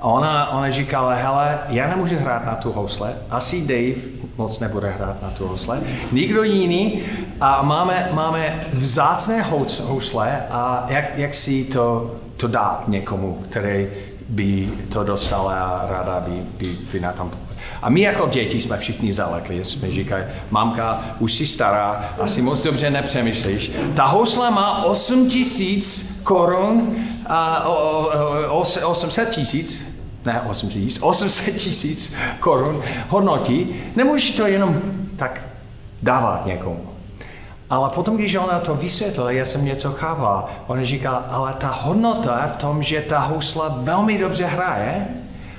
A 0.00 0.04
ona, 0.04 0.50
ona 0.50 0.70
říkala, 0.70 1.14
hele, 1.14 1.58
já 1.68 1.88
nemůžu 1.88 2.16
hrát 2.18 2.46
na 2.46 2.54
tu 2.54 2.72
housle, 2.72 3.14
asi 3.30 3.60
Dave 3.60 4.00
moc 4.36 4.60
nebude 4.60 4.90
hrát 4.90 5.22
na 5.22 5.30
tu 5.30 5.46
housle, 5.46 5.80
nikdo 6.12 6.42
jiný 6.42 7.02
a 7.40 7.62
máme, 7.62 8.08
máme 8.12 8.66
vzácné 8.72 9.42
housle 9.82 10.42
a 10.50 10.84
jak, 10.88 11.18
jak 11.18 11.34
si 11.34 11.64
to, 11.64 12.14
to 12.36 12.48
dát 12.48 12.88
někomu, 12.88 13.42
který 13.48 13.88
by 14.28 14.68
to 14.92 15.04
dostal 15.04 15.48
a 15.48 15.86
ráda 15.90 16.20
by, 16.20 16.42
by, 16.58 16.78
by 16.92 17.00
na 17.00 17.12
tom 17.12 17.30
a 17.82 17.88
my 17.88 18.00
jako 18.00 18.28
děti 18.28 18.60
jsme 18.60 18.76
všichni 18.76 19.12
zalekli, 19.12 19.64
jsme 19.64 19.90
říkali, 19.90 20.24
mamka, 20.50 21.04
už 21.18 21.32
si 21.32 21.46
stará, 21.46 22.14
asi 22.20 22.42
moc 22.42 22.62
dobře 22.62 22.90
nepřemýšlíš. 22.90 23.72
Ta 23.96 24.06
housla 24.06 24.50
má 24.50 24.84
8 24.84 25.28
tisíc 25.28 26.20
korun, 26.24 26.96
a, 27.26 27.68
o, 27.68 28.10
o, 28.48 28.60
800 28.90 29.30
tisíc, 29.30 30.00
ne 30.24 30.40
8 30.40 30.68
tisíc, 30.68 30.98
800 31.02 31.56
tisíc 31.56 32.14
korun 32.40 32.82
hodnotí, 33.08 33.74
nemůžeš 33.96 34.34
to 34.36 34.46
jenom 34.46 34.80
tak 35.16 35.42
dávat 36.02 36.46
někomu. 36.46 36.89
Ale 37.70 37.90
potom, 37.90 38.16
když 38.16 38.34
ona 38.34 38.58
to 38.58 38.74
vysvětlila, 38.74 39.30
já 39.30 39.44
jsem 39.44 39.64
něco 39.64 39.92
chápal, 39.92 40.46
ona 40.66 40.84
říká, 40.84 41.10
ale 41.10 41.54
ta 41.54 41.68
hodnota 41.68 42.50
v 42.54 42.56
tom, 42.56 42.82
že 42.82 43.00
ta 43.00 43.18
housla 43.18 43.74
velmi 43.78 44.18
dobře 44.18 44.46
hraje 44.46 45.06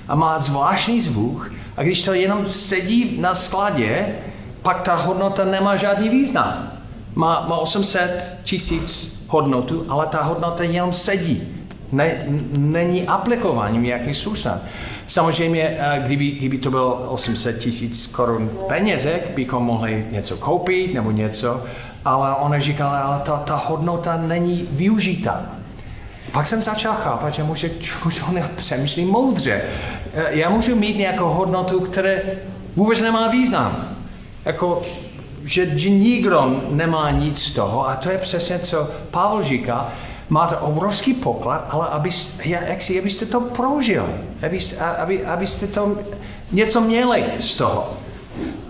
a 0.07 0.15
má 0.15 0.39
zvláštní 0.39 1.01
zvuk, 1.01 1.51
a 1.77 1.83
když 1.83 2.03
to 2.03 2.13
jenom 2.13 2.51
sedí 2.51 3.17
na 3.21 3.33
skladě, 3.33 4.15
pak 4.61 4.81
ta 4.81 4.95
hodnota 4.95 5.45
nemá 5.45 5.77
žádný 5.77 6.09
význam. 6.09 6.71
Má, 7.15 7.45
má 7.47 7.57
800 7.57 8.37
tisíc 8.43 9.23
hodnotu, 9.27 9.85
ale 9.89 10.07
ta 10.07 10.23
hodnota 10.23 10.63
jenom 10.63 10.93
sedí. 10.93 11.47
Ne, 11.91 12.23
není 12.57 13.07
aplikováním 13.07 13.83
nějakým 13.83 14.15
způsobem. 14.15 14.61
Samozřejmě, 15.07 15.77
eh, 15.79 16.01
kdyby, 16.05 16.31
kdyby 16.31 16.57
to 16.57 16.71
bylo 16.71 16.93
800 16.93 17.59
tisíc 17.59 18.07
korun 18.07 18.51
penězek, 18.67 19.31
bychom 19.35 19.63
mohli 19.63 20.05
něco 20.11 20.37
koupit 20.37 20.93
nebo 20.93 21.11
něco, 21.11 21.63
ale 22.05 22.35
ona 22.35 22.59
říkala, 22.59 22.99
ale 22.99 23.19
ta, 23.19 23.37
ta 23.37 23.55
hodnota 23.55 24.17
není 24.17 24.67
využita. 24.71 25.45
Pak 26.31 26.47
jsem 26.47 26.63
začal 26.63 26.93
chápat, 26.93 27.33
že 27.33 27.43
může, 27.43 27.71
že 28.09 28.23
on 28.23 28.43
přemýšlí 28.55 29.05
moudře. 29.05 29.61
Eh, 30.13 30.25
já 30.29 30.49
můžu 30.49 30.75
mít 30.75 30.97
nějakou 30.97 31.29
hodnotu, 31.29 31.79
která 31.79 32.09
vůbec 32.75 33.01
nemá 33.01 33.27
význam. 33.27 33.87
Jako, 34.45 34.81
že, 35.43 35.79
že 35.79 35.89
nikdo 35.89 36.61
nemá 36.69 37.11
nic 37.11 37.43
z 37.43 37.51
toho 37.51 37.89
a 37.89 37.95
to 37.95 38.11
je 38.11 38.17
přesně, 38.17 38.59
co 38.59 38.89
Pavel 39.11 39.43
říká, 39.43 39.89
máte 40.29 40.57
obrovský 40.57 41.13
poklad, 41.13 41.67
ale 41.69 41.87
abyste, 41.87 42.49
jak 42.49 42.81
si, 42.81 42.99
abyste 42.99 43.25
to 43.25 43.41
prožili, 43.41 44.13
abyste, 44.45 44.77
aby, 44.77 45.25
abyste 45.25 45.67
to 45.67 45.97
něco 46.51 46.81
měli 46.81 47.23
z 47.39 47.53
toho. 47.53 48.00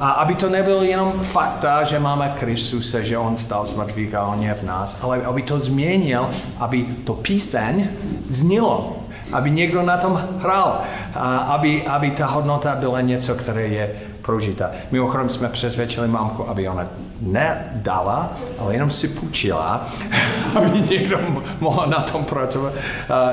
A 0.02 0.10
aby 0.10 0.36
to 0.36 0.50
nebylo 0.50 0.84
jenom 0.84 1.12
fakta, 1.12 1.84
že 1.84 2.00
máme 2.00 2.34
Kristuse, 2.40 3.06
že 3.06 3.18
On 3.18 3.36
vstal 3.36 3.66
z 3.66 3.78
mrtvých 3.78 4.16
a 4.16 4.26
On 4.26 4.42
je 4.44 4.54
v 4.54 4.64
nás, 4.64 4.98
ale 5.02 5.22
aby 5.22 5.42
to 5.42 5.60
změnil, 5.60 6.30
aby 6.60 6.86
to 7.06 7.14
píseň 7.14 7.88
znilo, 8.30 8.98
aby 9.34 9.52
někdo 9.52 9.82
na 9.82 9.98
tom 9.98 10.22
hrál, 10.40 10.82
a 11.14 11.38
aby, 11.38 11.88
aby 11.88 12.12
ta 12.12 12.26
hodnota 12.26 12.76
byla 12.76 13.02
něco, 13.02 13.36
které 13.36 13.68
je 13.68 13.96
prožita. 14.22 14.72
Mimochodem 14.92 15.30
jsme 15.30 15.50
přesvědčili 15.50 16.08
mamku, 16.08 16.50
aby 16.50 16.70
ona 16.70 16.88
nedala, 17.22 18.34
ale 18.60 18.74
jenom 18.74 18.90
si 18.90 19.08
půjčila, 19.08 19.86
aby 20.56 20.82
někdo 20.82 21.20
mohl 21.60 21.88
na 21.88 22.02
tom 22.02 22.26
pracovat 22.26 22.74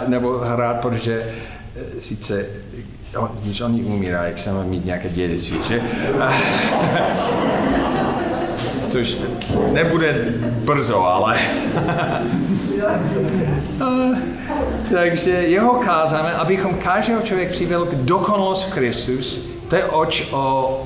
nebo 0.06 0.38
hrát, 0.38 0.80
protože 0.80 1.32
e, 1.96 2.00
sice 3.08 3.18
když 3.42 3.60
oni 3.60 3.82
umírají, 3.82 4.28
jak 4.28 4.38
se 4.38 4.52
má 4.52 4.62
mít 4.62 4.84
nějaké 4.84 5.08
dědictví, 5.08 5.58
že? 5.68 5.80
Což 8.88 9.16
nebude 9.72 10.24
brzo, 10.64 11.04
ale... 11.04 11.36
Takže 14.92 15.30
jeho 15.30 15.72
kázáme, 15.72 16.32
abychom 16.32 16.74
každého 16.74 17.22
člověk 17.22 17.50
přivedl 17.50 17.86
k 17.86 17.94
dokonalost 17.94 18.68
v 18.68 18.72
Kristus, 18.72 19.48
to 19.68 19.76
je 19.76 19.84
oč 19.84 20.28
o, 20.32 20.36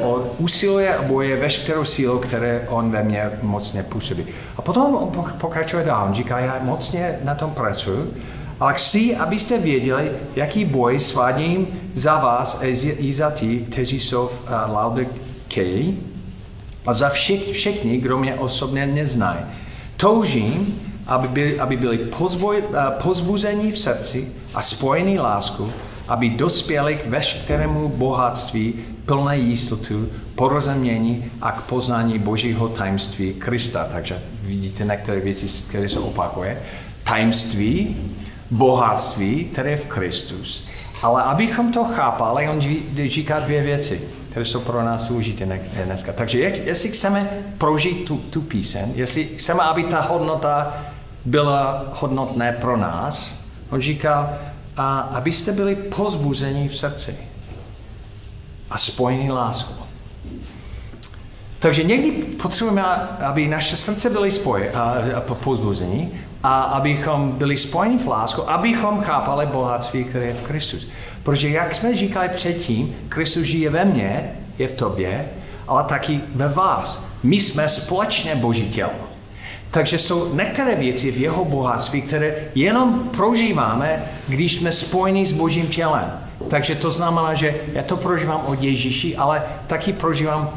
o 0.00 0.34
usiluje 0.38 0.96
a 0.96 1.02
boje 1.02 1.36
veškerou 1.36 1.84
sílu, 1.84 2.18
které 2.18 2.66
on 2.68 2.90
ve 2.90 3.02
mně 3.02 3.30
mocně 3.42 3.82
působí. 3.82 4.26
A 4.56 4.62
potom 4.62 4.94
on 4.94 5.32
pokračuje 5.40 5.84
dál. 5.84 6.06
On 6.08 6.14
říká, 6.14 6.38
já 6.38 6.58
mocně 6.62 7.18
na 7.24 7.34
tom 7.34 7.50
pracuji, 7.50 8.14
ale 8.62 8.74
chci, 8.74 9.16
abyste 9.16 9.58
věděli, 9.58 10.10
jaký 10.36 10.64
boj 10.64 10.98
svádím 10.98 11.66
za 11.94 12.18
vás 12.18 12.60
i 12.98 13.12
za 13.12 13.30
ty, 13.30 13.58
kteří 13.58 14.00
jsou 14.00 14.26
v 14.26 14.42
uh, 14.42 14.74
Laodikeji 14.74 16.00
a 16.86 16.94
za 16.94 17.08
všech, 17.08 17.50
všechny, 17.50 17.98
kdo 17.98 18.18
mě 18.18 18.34
osobně 18.34 18.86
neznají. 18.86 19.40
Toužím, 19.96 20.80
aby 21.06 21.28
byli, 21.28 21.60
aby 21.60 21.76
byli 21.76 21.98
pozboj, 21.98 22.62
uh, 22.68 22.76
pozbuzení 23.02 23.72
v 23.72 23.78
srdci 23.78 24.28
a 24.54 24.62
spojení 24.62 25.18
lásku, 25.18 25.68
aby 26.08 26.30
dospěli 26.30 26.96
k 26.96 27.06
veškerému 27.06 27.88
bohatství, 27.88 28.74
plné 29.06 29.38
jistotu, 29.38 30.08
porozumění 30.34 31.24
a 31.40 31.52
k 31.52 31.62
poznání 31.62 32.18
Božího 32.18 32.68
tajemství 32.68 33.34
Krista. 33.34 33.88
Takže 33.92 34.22
vidíte 34.42 34.84
některé 34.84 35.20
věci, 35.20 35.64
které 35.68 35.88
se 35.88 35.98
opakuje. 35.98 36.62
Tajemství 37.04 37.96
bohatství, 38.52 39.44
které 39.44 39.70
je 39.70 39.76
v 39.76 39.86
Kristus. 39.86 40.64
Ale 41.02 41.22
abychom 41.22 41.72
to 41.72 41.84
chápali, 41.84 42.48
on 42.48 42.60
říká 43.06 43.40
dvě 43.40 43.62
věci, 43.62 44.00
které 44.30 44.46
jsou 44.46 44.60
pro 44.60 44.82
nás 44.82 45.08
důležité 45.08 45.60
dneska. 45.84 46.12
Takže 46.12 46.38
jestli 46.40 46.90
chceme 46.90 47.30
prožít 47.58 48.04
tu, 48.04 48.16
tu 48.16 48.40
píseň, 48.40 48.92
jestli 48.94 49.24
chceme, 49.24 49.60
aby 49.60 49.84
ta 49.84 50.00
hodnota 50.00 50.74
byla 51.24 51.84
hodnotné 51.94 52.52
pro 52.52 52.76
nás, 52.76 53.44
on 53.70 53.80
říká, 53.80 54.38
a 54.76 55.00
abyste 55.00 55.52
byli 55.52 55.74
pozbuzeni 55.74 56.68
v 56.68 56.76
srdci 56.76 57.16
a 58.70 58.78
spojení 58.78 59.30
láskou. 59.30 59.82
Takže 61.58 61.82
někdy 61.82 62.10
potřebujeme, 62.10 62.82
aby 63.26 63.48
naše 63.48 63.76
srdce 63.76 64.10
byly 64.10 64.30
spojeny 64.30 64.70
a, 64.70 64.96
a 65.16 65.20
pozbuzení, 65.20 66.12
a 66.42 66.62
abychom 66.62 67.32
byli 67.32 67.56
spojeni 67.56 67.98
v 67.98 68.06
lásku, 68.06 68.50
abychom 68.50 69.00
chápali 69.00 69.46
bohatství, 69.46 70.04
které 70.04 70.26
je 70.26 70.32
v 70.32 70.46
Kristus. 70.46 70.88
Protože 71.22 71.48
jak 71.48 71.74
jsme 71.74 71.96
říkali 71.96 72.28
předtím, 72.28 72.96
Kristus 73.08 73.42
žije 73.42 73.70
ve 73.70 73.84
mně, 73.84 74.32
je 74.58 74.68
v 74.68 74.72
tobě, 74.72 75.24
ale 75.68 75.84
taky 75.84 76.20
ve 76.34 76.48
vás. 76.48 77.04
My 77.22 77.40
jsme 77.40 77.68
společně 77.68 78.34
Boží 78.34 78.70
tělo. 78.70 79.12
Takže 79.70 79.98
jsou 79.98 80.34
některé 80.34 80.74
věci 80.74 81.10
v 81.10 81.18
jeho 81.18 81.44
bohatství, 81.44 82.02
které 82.02 82.34
jenom 82.54 83.08
prožíváme, 83.16 84.04
když 84.28 84.54
jsme 84.54 84.72
spojeni 84.72 85.26
s 85.26 85.32
Božím 85.32 85.66
tělem. 85.66 86.12
Takže 86.50 86.74
to 86.74 86.90
znamená, 86.90 87.34
že 87.34 87.54
já 87.72 87.82
to 87.82 87.96
prožívám 87.96 88.42
od 88.46 88.62
Ježíši, 88.62 89.16
ale 89.16 89.42
taky 89.66 89.92
prožívám 89.92 90.50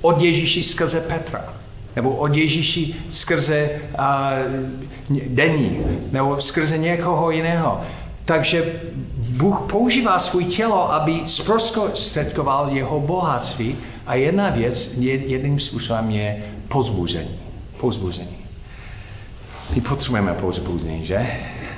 od 0.00 0.22
Ježíši 0.22 0.62
skrze 0.62 1.00
Petra. 1.00 1.55
Nebo 1.96 2.10
od 2.10 2.36
Ježíši 2.36 2.94
skrze 3.08 3.70
uh, 3.98 5.16
denní, 5.26 5.78
nebo 6.12 6.40
skrze 6.40 6.78
někoho 6.78 7.30
jiného. 7.30 7.80
Takže 8.24 8.72
Bůh 9.16 9.60
používá 9.70 10.18
svůj 10.18 10.44
tělo, 10.44 10.92
aby 10.92 11.20
zprostředkoval 11.24 12.68
jeho 12.70 13.00
bohatství 13.00 13.76
a 14.06 14.14
jedna 14.14 14.50
věc, 14.50 14.94
jedním 14.98 15.58
způsobem 15.60 16.10
je 16.10 16.44
pozbuzení. 16.68 17.38
Pozbuzení. 17.80 18.36
My 19.74 19.80
potřebujeme 19.80 20.34
pozbuzení, 20.34 21.06
že? 21.06 21.26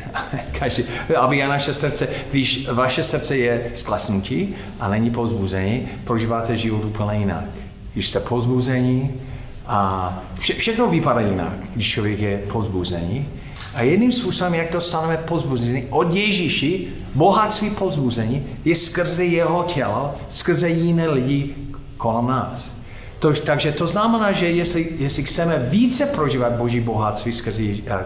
Každý, 0.59 0.85
aby 1.17 1.43
naše 1.43 1.75
srdce, 1.75 2.09
když 2.31 2.69
vaše 2.69 3.05
srdce 3.05 3.37
je 3.37 3.71
sklesnutí 3.75 4.55
a 4.81 4.89
není 4.89 5.11
pozbuzení, 5.11 5.89
prožíváte 6.05 6.57
život 6.57 6.85
úplně 6.85 7.19
jinak. 7.19 7.45
Když 7.93 8.09
jste 8.09 8.21
pozbuzení 8.21 9.21
a 9.69 10.19
vše, 10.39 10.55
všechno 10.55 10.87
vypadá 10.87 11.21
jinak, 11.21 11.53
když 11.75 11.91
člověk 11.91 12.21
je 12.21 12.39
pozbuzení. 12.53 13.29
A 13.75 13.83
jedním 13.83 14.13
způsobem, 14.13 14.55
jak 14.55 14.73
dostaneme 14.73 15.17
pozbuzení 15.17 15.87
od 15.91 16.15
Ježíši, 16.15 16.89
bohatství 17.15 17.71
pozbuzení 17.71 18.47
je 18.65 18.75
skrze 18.75 19.25
jeho 19.25 19.63
tělo, 19.63 20.15
skrze 20.29 20.69
jiné 20.69 21.09
lidi 21.09 21.55
kolem 21.97 22.27
nás. 22.27 22.75
To, 23.19 23.33
takže 23.33 23.73
to 23.73 23.87
znamená, 23.87 24.33
že 24.33 24.51
jestli, 24.51 24.89
jestli 24.99 25.23
chceme 25.23 25.59
více 25.59 26.07
prožívat 26.07 26.53
Boží 26.53 26.81
bohatství 26.81 27.33
skrze 27.33 27.63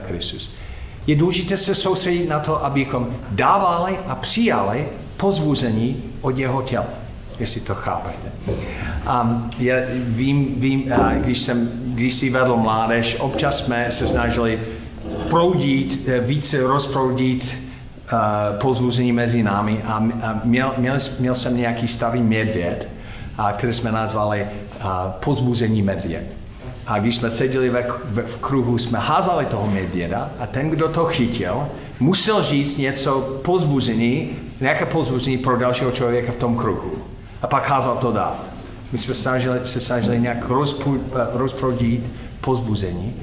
Kristus, 0.07 0.51
je 1.07 1.17
důležité 1.17 1.57
se 1.57 1.75
soustředit 1.75 2.29
na 2.29 2.41
to, 2.41 2.65
abychom 2.65 3.17
dávali 3.31 3.99
a 4.07 4.15
přijali 4.15 4.89
pozbuzení 5.17 6.03
od 6.21 6.39
jeho 6.39 6.63
těla. 6.63 6.87
Jestli 7.39 7.61
to 7.61 7.75
chápete. 7.75 8.33
Um, 9.03 9.51
já 9.59 9.77
vím, 9.95 10.55
vím 10.57 10.83
uh, 10.83 11.13
když 11.13 11.39
jsem 11.39 11.69
když 11.85 12.15
si 12.15 12.31
vedl 12.31 12.57
mládež, 12.57 13.17
občas 13.21 13.59
jsme 13.59 13.87
se 13.91 14.07
snažili 14.09 14.61
proudit, 15.29 16.09
uh, 16.09 16.27
více 16.27 16.63
rozproudit 16.63 17.57
uh, 18.13 18.19
pozbuzení 18.59 19.13
mezi 19.13 19.43
námi 19.43 19.83
a, 19.87 19.93
a 20.23 20.41
měl, 20.45 20.75
měl, 20.79 20.97
měl 21.21 21.35
jsem 21.35 21.57
nějaký 21.57 21.89
starý 21.89 22.23
medvěd, 22.23 22.89
a, 23.39 23.53
který 23.53 23.73
jsme 23.73 23.93
nazvali 23.93 24.47
a, 24.81 25.17
pozbuzení 25.25 25.83
medvěd. 25.83 26.23
A 26.87 26.99
když 26.99 27.17
jsme 27.17 27.31
seděli 27.31 27.71
ve, 27.71 27.87
ve, 28.05 28.23
v 28.23 28.37
kruhu, 28.37 28.79
jsme 28.79 28.99
házali 28.99 29.47
toho 29.47 29.67
medvěda 29.67 30.31
a 30.39 30.47
ten, 30.47 30.71
kdo 30.71 30.89
to 30.89 31.05
chytil, 31.05 31.69
musel 32.01 32.43
říct 32.43 32.79
něco 32.79 33.21
pozbuzení, 33.45 34.31
nějaké 34.61 34.87
pozbuzení 34.87 35.39
pro 35.39 35.59
dalšího 35.59 35.91
člověka 35.91 36.33
v 36.33 36.37
tom 36.37 36.57
kruhu. 36.57 36.93
A 37.43 37.47
pak 37.47 37.69
házal 37.69 37.97
to 37.97 38.13
dál. 38.13 38.52
My 38.93 38.99
jsme 38.99 39.15
snažili, 39.15 39.61
se 39.65 39.81
snažili 39.81 40.21
nějak 40.21 40.45
rozproudit 41.33 42.05
pozbuzení. 42.41 43.15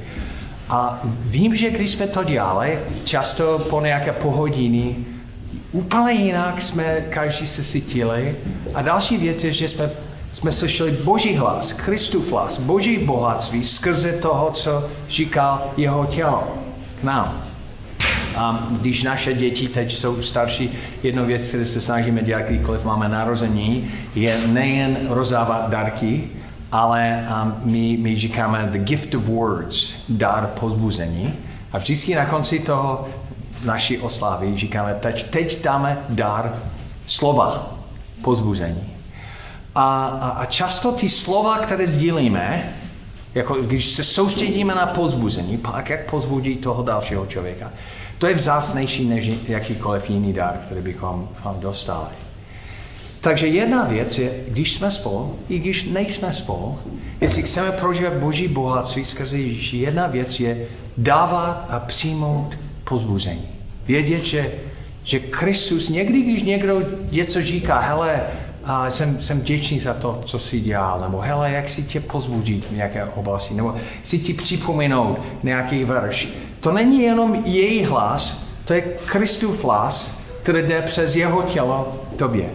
A 0.69 1.01
vím, 1.05 1.55
že 1.55 1.69
když 1.69 1.89
jsme 1.91 2.07
to 2.07 2.23
dělali, 2.23 2.79
často 3.03 3.59
po 3.69 3.81
nějaké 3.81 4.11
pohodiny, 4.11 4.95
úplně 5.71 6.13
jinak 6.13 6.61
jsme 6.61 7.01
každý 7.09 7.47
se 7.47 7.63
cítili. 7.63 8.35
A 8.73 8.81
další 8.81 9.17
věc 9.17 9.43
je, 9.43 9.53
že 9.53 9.69
jsme, 9.69 9.89
jsme 10.31 10.51
slyšeli 10.51 10.91
Boží 10.91 11.35
hlas, 11.35 11.73
Kristův 11.73 12.31
hlas, 12.31 12.59
Boží 12.59 12.97
bohatství 12.97 13.63
skrze 13.63 14.13
toho, 14.13 14.51
co 14.51 14.89
říkal 15.09 15.71
jeho 15.77 16.05
tělo 16.05 16.47
k 17.01 17.03
nám. 17.03 17.48
A 18.39 18.67
když 18.71 19.03
naše 19.03 19.33
děti 19.33 19.67
teď 19.67 19.95
jsou 19.95 20.23
starší, 20.23 20.69
jedno 21.03 21.25
věc, 21.25 21.47
které 21.47 21.65
se 21.65 21.81
snažíme 21.81 22.23
dělat, 22.23 22.41
kdykoliv 22.41 22.85
máme 22.85 23.09
narození, 23.09 23.91
je 24.15 24.37
nejen 24.47 24.97
rozdávat 25.09 25.69
dárky, 25.69 26.29
ale 26.71 27.27
um, 27.43 27.53
my, 27.63 27.97
my 28.01 28.15
říkáme 28.15 28.69
the 28.71 28.77
gift 28.77 29.15
of 29.15 29.23
words, 29.23 29.93
dar 30.09 30.47
pozbuzení. 30.59 31.33
A 31.71 31.77
vždycky 31.77 32.15
na 32.15 32.25
konci 32.25 32.59
toho 32.59 33.07
naší 33.65 33.97
oslavy 33.97 34.57
říkáme, 34.57 34.93
teď, 34.99 35.29
teď 35.29 35.63
dáme 35.63 35.97
dar 36.09 36.53
slova 37.07 37.77
pozbuzení. 38.21 38.93
A, 39.75 40.05
a, 40.05 40.29
a 40.29 40.45
často 40.45 40.91
ty 40.91 41.09
slova, 41.09 41.57
které 41.57 41.87
sdílíme, 41.87 42.73
jako 43.35 43.53
když 43.53 43.85
se 43.85 44.03
soustředíme 44.03 44.75
na 44.75 44.85
pozbuzení, 44.85 45.57
pak 45.57 45.89
jak 45.89 46.09
pozbudí 46.09 46.55
toho 46.55 46.83
dalšího 46.83 47.25
člověka, 47.25 47.71
to 48.19 48.27
je 48.27 48.35
vzácnější 48.35 49.05
než 49.05 49.31
jakýkoliv 49.47 50.09
jiný 50.09 50.33
dar, 50.33 50.57
který 50.65 50.81
bychom 50.81 51.29
dostali. 51.59 52.07
Takže 53.21 53.47
jedna 53.47 53.83
věc 53.83 54.17
je, 54.17 54.31
když 54.47 54.73
jsme 54.73 54.91
spolu, 54.91 55.35
i 55.49 55.59
když 55.59 55.83
nejsme 55.83 56.33
spolu, 56.33 56.79
jestli 57.21 57.43
chceme 57.43 57.71
prožívat 57.71 58.13
Boží 58.13 58.47
bohatství 58.47 59.05
skrze 59.05 59.37
Ježíši, 59.37 59.77
jedna 59.77 60.07
věc 60.07 60.39
je 60.39 60.65
dávat 60.97 61.65
a 61.69 61.79
přijmout 61.79 62.57
pozbuzení. 62.83 63.47
Vědět, 63.85 64.25
že, 64.25 64.51
že 65.03 65.19
Kristus, 65.19 65.89
někdy, 65.89 66.21
když 66.21 66.43
někdo 66.43 66.81
něco 67.11 67.41
říká, 67.41 67.79
hele, 67.79 68.21
a 68.63 68.91
jsem, 68.91 69.21
jsem 69.21 69.39
vděčný 69.39 69.79
za 69.79 69.93
to, 69.93 70.21
co 70.25 70.39
jsi 70.39 70.59
dělal, 70.59 71.01
nebo 71.01 71.19
hele, 71.19 71.51
jak 71.51 71.69
si 71.69 71.83
tě 71.83 71.99
pozbudit 71.99 72.65
v 72.65 72.75
nějaké 72.75 73.05
oblasti, 73.05 73.53
nebo 73.53 73.75
si 74.03 74.19
ti 74.19 74.33
připomenout 74.33 75.19
nějaký 75.43 75.83
verš. 75.83 76.27
To 76.59 76.71
není 76.71 77.01
jenom 77.01 77.35
její 77.45 77.83
hlas, 77.83 78.43
to 78.65 78.73
je 78.73 78.81
Kristův 78.81 79.63
hlas, 79.63 80.19
který 80.43 80.67
jde 80.67 80.81
přes 80.81 81.15
jeho 81.15 81.41
tělo 81.41 82.01
tobě. 82.15 82.49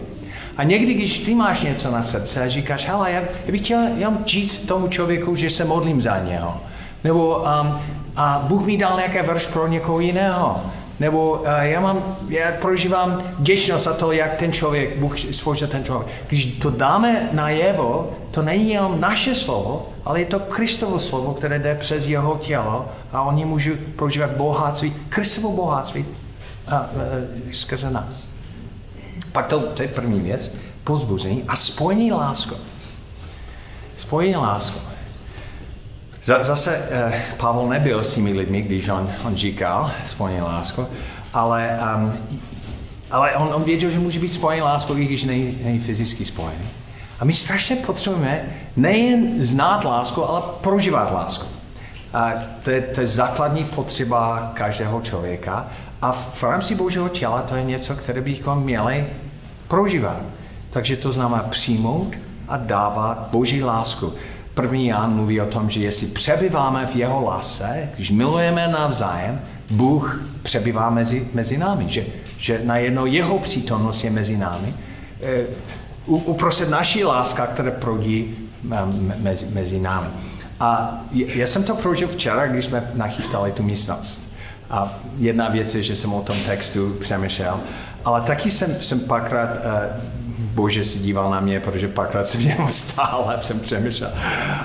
A 0.57 0.63
někdy, 0.63 0.93
když 0.93 1.19
ty 1.19 1.35
máš 1.35 1.61
něco 1.61 1.91
na 1.91 2.03
srdce 2.03 2.43
a 2.43 2.49
říkáš, 2.49 2.87
hele, 2.87 3.11
já, 3.11 3.19
já 3.45 3.51
bych 3.51 3.61
chtěl 3.61 3.79
jenom 3.97 4.17
říct 4.25 4.59
tomu 4.59 4.87
člověku, 4.87 5.35
že 5.35 5.49
se 5.49 5.65
modlím 5.65 6.01
za 6.01 6.19
něho. 6.19 6.61
Nebo 7.03 7.37
um, 7.37 7.79
a 8.15 8.45
Bůh 8.47 8.65
mi 8.65 8.77
dal 8.77 8.97
nějaké 8.97 9.23
verš 9.23 9.45
pro 9.45 9.67
někoho 9.67 9.99
jiného. 9.99 10.61
Nebo 10.99 11.31
uh, 11.31 11.47
já, 11.59 11.79
mám, 11.79 12.17
já 12.29 12.51
prožívám 12.61 13.19
děčnost 13.39 13.83
za 13.85 13.93
to, 13.93 14.11
jak 14.11 14.35
ten 14.35 14.51
člověk, 14.51 14.97
Bůh 14.97 15.19
stvořil 15.19 15.67
ten 15.67 15.83
člověk. 15.83 16.11
Když 16.27 16.45
to 16.45 16.69
dáme 16.69 17.29
na 17.31 17.49
jevo, 17.49 18.13
to 18.31 18.41
není 18.41 18.69
jenom 18.69 19.01
naše 19.01 19.35
slovo, 19.35 19.89
ale 20.05 20.19
je 20.19 20.25
to 20.25 20.39
Kristovo 20.39 20.99
slovo, 20.99 21.33
které 21.33 21.59
jde 21.59 21.75
přes 21.75 22.07
jeho 22.07 22.37
tělo 22.37 22.85
a 23.11 23.21
oni 23.21 23.45
můžou 23.45 23.71
prožívat 23.95 24.31
bohatství, 24.31 24.93
Kristovo 25.09 25.51
bohatství 25.51 26.05
a, 26.67 26.75
a, 26.75 26.87
skrze 27.51 27.91
nás. 27.91 28.27
Pak 29.31 29.45
to, 29.45 29.59
to 29.59 29.81
je 29.81 29.87
první 29.87 30.19
věc, 30.19 30.55
pozbuzení 30.83 31.43
a 31.47 31.55
spojení 31.55 32.11
láskou. 32.11 32.55
Spojení 33.97 34.35
láskou. 34.35 34.94
Zase 36.25 36.87
eh, 36.91 37.21
Pavel 37.37 37.67
nebyl 37.67 38.03
s 38.03 38.13
těmi 38.13 38.33
lidmi, 38.33 38.61
když 38.61 38.89
on, 38.89 39.11
on 39.25 39.35
říkal 39.35 39.91
spojení 40.07 40.41
láskou, 40.41 40.87
ale, 41.33 41.79
um, 41.95 42.13
ale 43.11 43.35
on, 43.35 43.53
on 43.53 43.63
věděl, 43.63 43.89
že 43.89 43.99
může 43.99 44.19
být 44.19 44.33
spojený 44.33 44.61
láskou, 44.61 44.97
i 44.97 45.05
když 45.05 45.23
není, 45.23 45.57
není 45.63 45.79
fyzicky 45.79 46.25
spojený. 46.25 46.65
A 47.19 47.25
my 47.25 47.33
strašně 47.33 47.75
potřebujeme 47.75 48.45
nejen 48.75 49.45
znát 49.45 49.83
lásku, 49.83 50.29
ale 50.29 50.41
prožívat 50.61 51.11
lásku. 51.11 51.47
A 52.13 52.31
to, 52.63 52.71
je, 52.71 52.81
to 52.81 53.01
je 53.01 53.07
základní 53.07 53.63
potřeba 53.63 54.51
každého 54.53 55.01
člověka. 55.01 55.67
A 56.01 56.11
v, 56.11 56.33
v 56.33 56.43
rámci 56.43 56.75
Božího 56.75 57.09
těla 57.09 57.41
to 57.41 57.55
je 57.55 57.63
něco, 57.63 57.95
které 57.95 58.21
bychom 58.21 58.63
měli 58.63 59.07
prožívat. 59.67 60.21
Takže 60.69 60.95
to 60.95 61.11
znamená 61.11 61.43
přijmout 61.43 62.13
a 62.47 62.57
dávat 62.57 63.27
Boží 63.31 63.63
lásku. 63.63 64.13
První 64.55 64.87
Jan 64.87 65.15
mluví 65.15 65.41
o 65.41 65.45
tom, 65.45 65.69
že 65.69 65.79
jestli 65.79 66.07
přebyváme 66.07 66.85
v 66.85 66.95
jeho 66.95 67.25
lase, 67.25 67.89
když 67.95 68.11
milujeme 68.11 68.67
navzájem, 68.67 69.41
Bůh 69.69 70.21
přebývá 70.43 70.89
mezi, 70.89 71.27
mezi 71.33 71.57
námi, 71.57 71.85
že, 71.87 72.05
že 72.37 72.61
najednou 72.63 73.05
jeho 73.05 73.39
přítomnost 73.39 74.03
je 74.03 74.09
mezi 74.09 74.37
námi. 74.37 74.73
E, 75.21 75.45
uprostřed 76.05 76.69
naší 76.69 77.03
láska, 77.03 77.47
která 77.47 77.71
proudí 77.71 78.37
mezi, 79.17 79.45
mezi 79.53 79.79
námi. 79.79 80.07
A 80.59 81.01
já 81.11 81.47
jsem 81.47 81.63
to 81.63 81.75
prožil 81.75 82.07
včera, 82.07 82.47
když 82.47 82.65
jsme 82.65 82.91
nachystali 82.93 83.51
tu 83.51 83.63
místnost. 83.63 84.21
A 84.69 84.99
jedna 85.17 85.49
věc 85.49 85.75
je, 85.75 85.83
že 85.83 85.95
jsem 85.95 86.13
o 86.13 86.21
tom 86.21 86.35
textu 86.45 86.95
přemýšlel, 86.99 87.59
ale 88.05 88.21
taky 88.21 88.51
jsem, 88.51 88.75
jsem 88.79 88.99
párkrát, 88.99 89.49
uh, 89.49 90.24
bože 90.55 90.83
si 90.85 90.99
díval 90.99 91.31
na 91.31 91.39
mě, 91.39 91.59
protože 91.59 91.87
párkrát 91.87 92.23
jsem 92.23 92.41
něm 92.41 92.67
stál 92.69 93.25
a 93.27 93.41
jsem 93.41 93.59
přemýšlel. 93.59 94.11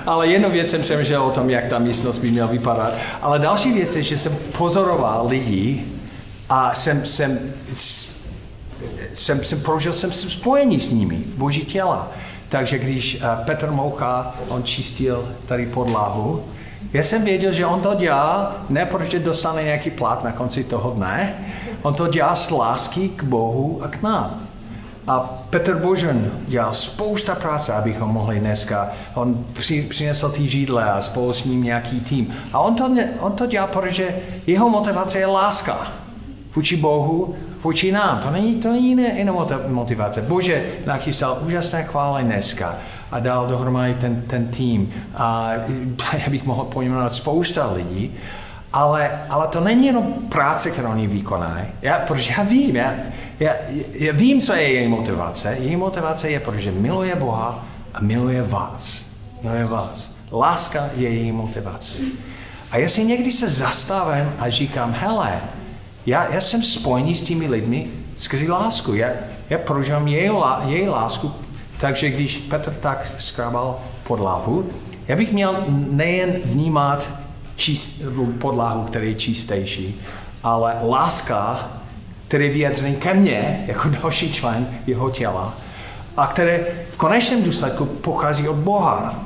Ale 0.05 0.27
jednu 0.27 0.49
věc 0.49 0.69
jsem 0.69 0.81
přemýšlel 0.81 1.23
o 1.23 1.31
tom, 1.31 1.49
jak 1.49 1.65
ta 1.65 1.79
místnost 1.79 2.17
by 2.17 2.31
měla 2.31 2.47
vypadat. 2.47 2.93
Ale 3.21 3.39
další 3.39 3.73
věc 3.73 3.95
je, 3.95 4.03
že 4.03 4.17
jsem 4.17 4.35
pozoroval 4.57 5.27
lidi 5.27 5.85
a 6.49 6.73
jsem, 6.73 7.05
jsem, 7.05 7.39
jsem, 9.13 9.43
jsem 9.43 9.61
prožil 9.61 9.93
jsem 9.93 10.11
spojení 10.11 10.79
s 10.79 10.91
nimi, 10.91 11.19
boží 11.37 11.61
těla. 11.61 12.11
Takže 12.49 12.79
když 12.79 13.15
uh, 13.15 13.45
Petr 13.45 13.71
Moucha, 13.71 14.35
on 14.47 14.63
čistil 14.63 15.29
tady 15.45 15.65
podlahu, 15.65 16.43
já 16.93 17.03
jsem 17.03 17.23
věděl, 17.23 17.51
že 17.51 17.65
on 17.65 17.81
to 17.81 17.93
dělá 17.95 18.55
ne 18.69 18.85
protože 18.85 19.19
dostane 19.19 19.63
nějaký 19.63 19.91
plat 19.91 20.23
na 20.23 20.31
konci 20.31 20.63
toho 20.63 20.91
dne, 20.91 21.35
on 21.81 21.93
to 21.93 22.07
dělá 22.07 22.35
z 22.35 22.51
lásky 22.51 23.09
k 23.09 23.23
Bohu 23.23 23.83
a 23.83 23.87
k 23.87 24.01
nám. 24.01 24.50
A 25.07 25.19
Petr 25.49 25.75
Božen 25.75 26.31
dělal 26.47 26.73
spousta 26.73 27.35
práce, 27.35 27.73
abychom 27.73 28.09
mohli 28.09 28.39
dneska. 28.39 28.89
On 29.13 29.45
při, 29.53 29.87
přinesl 29.89 30.29
ty 30.29 30.47
židle 30.47 30.91
a 30.91 31.01
spolu 31.01 31.33
s 31.33 31.43
ním 31.43 31.63
nějaký 31.63 31.99
tým. 31.99 32.33
A 32.53 32.59
on 32.59 32.75
to, 32.75 32.95
on 33.19 33.31
to 33.31 33.45
dělal, 33.45 33.67
protože 33.67 34.15
jeho 34.47 34.69
motivace 34.69 35.19
je 35.19 35.25
láska. 35.25 35.87
Vůči 36.55 36.77
Bohu, 36.77 37.35
vůči 37.63 37.91
nám. 37.91 38.19
To 38.19 38.31
není, 38.31 38.55
to 38.55 38.71
není 38.71 38.89
jiná 38.89 39.33
motivace. 39.67 40.21
Bože 40.21 40.65
nachystal 40.85 41.37
úžasné 41.45 41.83
chvále 41.83 42.23
dneska 42.23 42.75
a 43.11 43.19
dal 43.19 43.47
dohromady 43.47 43.93
ten, 43.93 44.21
ten 44.21 44.47
tým. 44.47 44.93
A 45.15 45.51
já 46.23 46.29
bych 46.29 46.43
mohl 46.43 46.63
pojmenovat 46.63 47.13
spousta 47.13 47.71
lidí, 47.71 48.11
ale, 48.73 49.25
ale 49.29 49.47
to 49.47 49.59
není 49.59 49.87
jenom 49.87 50.13
práce, 50.29 50.71
kterou 50.71 50.89
oni 50.89 51.07
vykonají. 51.07 51.65
Já, 51.81 51.99
protože 51.99 52.33
já 52.37 52.43
vím, 52.43 52.75
já, 52.75 52.93
já, 53.39 53.53
já 53.93 54.13
vím, 54.13 54.41
co 54.41 54.53
je 54.53 54.61
její 54.61 54.87
motivace. 54.87 55.57
Její 55.59 55.75
motivace 55.75 56.29
je, 56.29 56.39
protože 56.39 56.71
miluje 56.71 57.15
Boha 57.15 57.65
a 57.93 58.01
miluje 58.01 58.43
vás. 58.43 59.05
Miluje 59.43 59.65
vás. 59.65 60.11
Láska 60.31 60.89
je 60.95 61.09
její 61.09 61.31
motivace. 61.31 61.97
A 62.71 62.77
já 62.77 62.89
si 62.89 63.03
někdy 63.03 63.31
se 63.31 63.49
zastavím 63.49 64.33
a 64.39 64.49
říkám, 64.49 64.95
hele, 64.99 65.41
já, 66.05 66.33
já 66.33 66.41
jsem 66.41 66.63
spojený 66.63 67.15
s 67.15 67.21
těmi 67.21 67.47
lidmi 67.47 67.87
skrze 68.17 68.51
lásku. 68.51 68.93
Já, 68.93 69.09
já 69.49 69.57
prožívám 69.57 70.07
její, 70.07 70.31
její 70.65 70.87
lásku, 70.87 71.31
takže 71.79 72.09
když 72.09 72.37
Petr 72.37 72.73
tak 72.73 73.13
skrabal 73.17 73.79
podlahu, 74.03 74.69
já 75.07 75.15
bych 75.15 75.33
měl 75.33 75.63
nejen 75.89 76.33
vnímat 76.45 77.20
čist, 77.61 78.01
podlahu, 78.39 78.83
který 78.83 79.07
je 79.07 79.15
čistější, 79.15 79.99
ale 80.43 80.75
láska, 80.81 81.69
který 82.27 82.45
je 82.45 82.53
vyjadřený 82.53 82.95
ke 82.95 83.13
mně, 83.13 83.63
jako 83.67 83.89
další 84.01 84.33
člen 84.33 84.67
jeho 84.87 85.09
těla, 85.09 85.53
a 86.17 86.27
které 86.27 86.59
v 86.93 86.97
konečném 86.97 87.43
důsledku 87.43 87.85
pochází 87.85 88.47
od 88.47 88.55
Boha. 88.55 89.23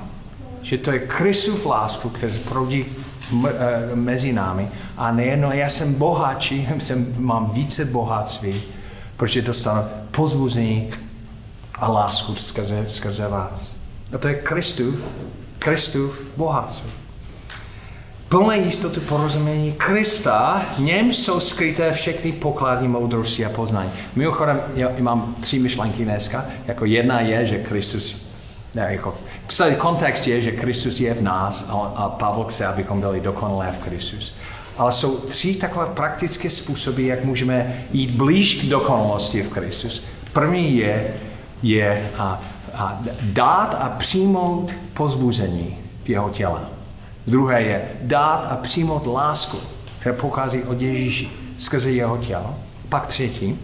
Že 0.61 0.77
to 0.77 0.91
je 0.91 0.99
Kristův 0.99 1.65
lásku, 1.65 2.09
který 2.09 2.39
proudí 2.39 2.85
eh, 3.47 3.95
mezi 3.95 4.33
námi. 4.33 4.69
A 4.97 5.11
nejen 5.11 5.49
já 5.51 5.69
jsem 5.69 5.93
bohatší, 5.93 6.67
jsem, 6.79 7.15
mám 7.17 7.49
více 7.53 7.85
bohatství, 7.85 8.61
protože 9.17 9.41
dostanu 9.41 9.81
pozbuzení 10.11 10.89
a 11.75 11.91
lásku 11.91 12.35
skrze, 12.35 12.85
skrze 12.87 13.27
vás. 13.27 13.71
A 14.13 14.17
to 14.17 14.27
je 14.27 14.35
Kristův, 14.35 15.03
Kristův 15.59 16.31
bohatství 16.37 17.04
plné 18.35 18.57
jistoty 18.57 18.99
porozumění 18.99 19.71
Krista, 19.71 20.61
v 20.73 20.79
něm 20.79 21.13
jsou 21.13 21.39
skryté 21.39 21.91
všechny 21.91 22.31
poklady 22.31 22.87
moudrosti 22.87 23.45
a 23.45 23.49
poznání. 23.49 23.89
Mimochodem, 24.15 24.61
já 24.75 24.89
mám 24.99 25.35
tři 25.39 25.59
myšlenky 25.59 26.05
dneska. 26.05 26.45
Jako 26.67 26.85
jedna 26.85 27.21
je, 27.21 27.45
že 27.45 27.57
Kristus, 27.57 28.25
ne, 28.75 28.87
jako, 28.89 29.15
kontext 29.77 30.27
je, 30.27 30.41
že 30.41 30.51
Kristus 30.51 30.99
je 30.99 31.13
v 31.13 31.21
nás 31.21 31.65
a, 31.69 31.73
a 31.73 32.09
Pavel 32.09 32.43
chce, 32.43 32.65
abychom 32.65 33.01
byli 33.01 33.19
dokonalé 33.19 33.75
v 33.79 33.83
Kristus. 33.83 34.35
Ale 34.77 34.91
jsou 34.91 35.17
tři 35.17 35.55
takové 35.55 35.85
praktické 35.85 36.49
způsoby, 36.49 37.07
jak 37.07 37.23
můžeme 37.23 37.85
jít 37.91 38.11
blíž 38.11 38.55
k 38.55 38.65
dokonalosti 38.65 39.43
v 39.43 39.49
Kristus. 39.49 40.03
První 40.33 40.77
je, 40.77 41.13
je 41.63 42.11
a, 42.17 42.41
a 42.73 43.01
dát 43.21 43.75
a 43.79 43.89
přijmout 43.89 44.73
pozbuzení 44.93 45.77
v 46.03 46.09
jeho 46.09 46.29
těle. 46.29 46.74
Druhé 47.27 47.61
je 47.61 47.81
dát 48.01 48.47
a 48.51 48.55
přijmout 48.55 49.07
lásku, 49.07 49.57
která 49.99 50.15
pochází 50.15 50.63
od 50.63 50.81
Ježíši 50.81 51.29
skrze 51.57 51.91
jeho 51.91 52.17
tělo. 52.17 52.55
Pak 52.89 53.07
třetí, 53.07 53.59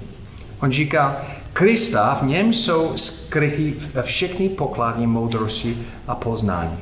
on 0.61 0.71
říká, 0.71 1.17
Krista, 1.53 2.17
v 2.21 2.23
něm 2.23 2.53
jsou 2.53 2.97
skrytý 2.97 3.73
všechny 4.01 4.49
pokladní 4.49 5.07
moudrosti 5.07 5.77
a 6.07 6.15
poznání. 6.15 6.77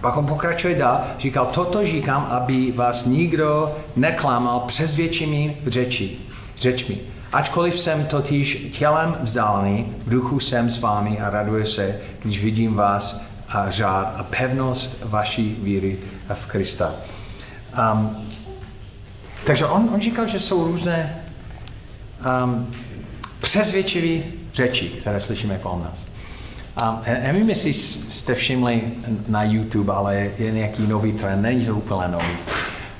Pak 0.00 0.16
on 0.16 0.26
pokračuje 0.26 0.74
dál, 0.74 1.00
říkal, 1.18 1.46
toto 1.46 1.86
říkám, 1.86 2.26
aby 2.30 2.72
vás 2.72 3.06
nikdo 3.06 3.76
neklamal 3.96 4.60
přesvědčenými 4.60 5.56
řeči, 5.66 6.18
řečmi. 6.56 6.98
Ačkoliv 7.32 7.80
jsem 7.80 8.06
totiž 8.06 8.70
tělem 8.78 9.16
vzdálený, 9.20 9.92
v 10.06 10.10
duchu 10.10 10.40
jsem 10.40 10.70
s 10.70 10.80
vámi 10.80 11.20
a 11.20 11.30
raduje 11.30 11.66
se, 11.66 12.00
když 12.22 12.44
vidím 12.44 12.74
vás 12.74 13.20
a 13.54 13.70
řád 13.70 14.14
a 14.16 14.22
pevnost 14.22 14.98
vaší 15.04 15.58
víry 15.62 15.98
v 16.34 16.46
Krista. 16.46 16.94
Um, 17.92 18.16
takže 19.46 19.66
on, 19.66 19.90
on 19.94 20.00
říkal, 20.00 20.26
že 20.26 20.40
jsou 20.40 20.64
různé 20.64 21.24
um, 22.44 22.66
přesvědčivé 23.40 24.24
řeči, 24.54 24.88
které 24.88 25.20
slyšíme 25.20 25.58
kolem 25.58 25.82
nás. 25.82 26.04
Um, 26.82 26.98
nevím, 27.22 27.48
jestli 27.48 27.72
jste 27.72 28.34
všimli 28.34 28.82
na 29.28 29.44
YouTube, 29.44 29.92
ale 29.92 30.30
je 30.38 30.52
nějaký 30.52 30.86
nový 30.86 31.12
trend, 31.12 31.42
není 31.42 31.66
to 31.66 31.76
úplně 31.76 32.08
nový, 32.08 32.36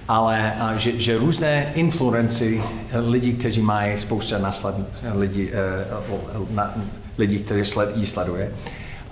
ale 0.08 0.52
uh, 0.60 0.76
že, 0.76 0.98
že 0.98 1.18
různé 1.18 1.72
influenci, 1.74 2.62
lidi, 2.92 3.32
kteří 3.32 3.60
mají 3.60 3.98
spoustu 3.98 4.34
lidi, 5.14 5.52
uh, 6.36 6.48
na, 6.50 6.74
lidi, 7.18 7.38
kteří 7.38 7.64
sled, 7.64 7.96
jí 7.96 8.06
sleduje, 8.06 8.52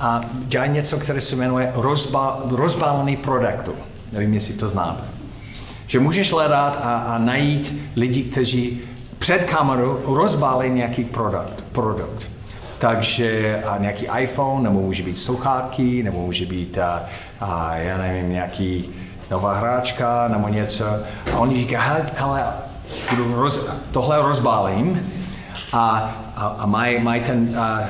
a 0.02 0.20
dělají 0.34 0.70
něco, 0.70 0.98
které 0.98 1.20
se 1.20 1.36
jmenuje 1.36 1.72
rozba, 1.74 2.40
rozbálený 2.50 3.16
produktu. 3.16 3.72
Nevím, 4.12 4.34
jestli 4.34 4.54
to 4.54 4.68
znáte. 4.68 5.04
Že 5.86 6.00
můžeš 6.00 6.32
hledat 6.32 6.78
a, 6.82 6.96
a 6.96 7.18
najít 7.18 7.80
lidi, 7.96 8.22
kteří 8.22 8.80
před 9.18 9.38
kamerou 9.38 10.00
rozbálí 10.04 10.70
nějaký 10.70 11.04
produkt. 11.04 11.64
produkt. 11.72 12.26
Takže 12.78 13.60
a 13.66 13.78
nějaký 13.78 14.06
iPhone, 14.18 14.62
nebo 14.62 14.80
může 14.80 15.02
být 15.02 15.18
sluchátky, 15.18 16.02
nebo 16.02 16.26
může 16.26 16.46
být, 16.46 16.78
a, 16.78 17.02
a, 17.40 17.76
já 17.76 17.98
nevím, 17.98 18.30
nějaký 18.30 18.90
nová 19.30 19.54
hráčka, 19.54 20.28
nebo 20.28 20.48
něco. 20.48 20.84
A 21.34 21.38
oni 21.38 21.58
říkají, 21.58 22.02
hele, 22.16 22.44
roz, 23.34 23.68
tohle 23.90 24.22
rozbálím 24.22 25.12
a 25.72 26.12
a, 26.36 26.46
a 26.58 26.66
mají 26.66 26.98
maj 27.02 27.20
ten, 27.20 27.58
a, 27.58 27.80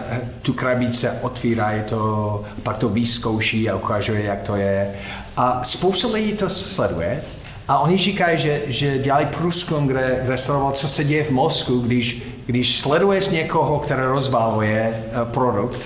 tu 0.43 0.53
krabice, 0.53 1.19
otvírají 1.23 1.83
to, 1.83 2.45
pak 2.63 2.77
to 2.77 2.89
vyzkouší 2.89 3.71
a 3.71 3.77
ukazuje, 3.77 4.25
jak 4.25 4.43
to 4.43 4.57
je. 4.57 4.95
A 5.37 5.65
spousta 5.65 6.09
lidí 6.09 6.33
to 6.33 6.49
sleduje 6.49 7.23
a 7.69 7.79
oni 7.79 7.97
říkají, 7.97 8.39
že, 8.39 8.61
že 8.67 8.99
dělají 8.99 9.27
průzkum, 9.27 9.87
kde, 9.87 10.21
kde 10.25 10.37
sledoval, 10.37 10.73
co 10.73 10.89
se 10.89 11.05
děje 11.05 11.25
v 11.25 11.31
mozku, 11.31 11.81
když, 11.81 12.23
když 12.47 12.79
sleduješ 12.79 13.29
někoho, 13.29 13.79
který 13.79 14.03
rozbaluje 14.03 15.05
uh, 15.13 15.29
produkt 15.29 15.81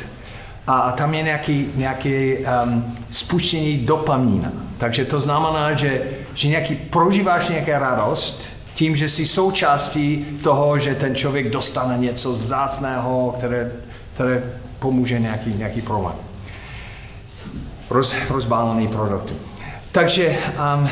a, 0.66 0.79
a 0.79 0.92
tam 0.92 1.14
je 1.14 1.23
nějaký, 1.23 1.66
nějaký 1.77 2.37
um, 2.37 2.95
spuštění 3.11 3.79
dopamína. 3.79 4.53
Takže 4.79 5.05
to 5.05 5.21
znamená, 5.21 5.73
že, 5.73 6.03
že 6.35 6.49
nějaký, 6.49 6.75
prožíváš 6.75 7.49
nějaké 7.49 7.79
radost, 7.79 8.56
tím, 8.76 8.96
že 8.96 9.08
jsi 9.08 9.26
součástí 9.26 10.26
toho, 10.42 10.78
že 10.78 10.94
ten 10.94 11.14
člověk 11.14 11.50
dostane 11.50 11.98
něco 11.98 12.32
vzácného, 12.32 13.34
které, 13.38 13.72
které 14.14 14.42
pomůže 14.78 15.18
nějaký, 15.18 15.54
nějaký 15.54 15.82
problém. 15.82 16.14
Roz, 17.90 18.16
rozbálený 18.30 18.88
produkt. 18.88 19.32
Takže, 19.92 20.36
um, 20.78 20.88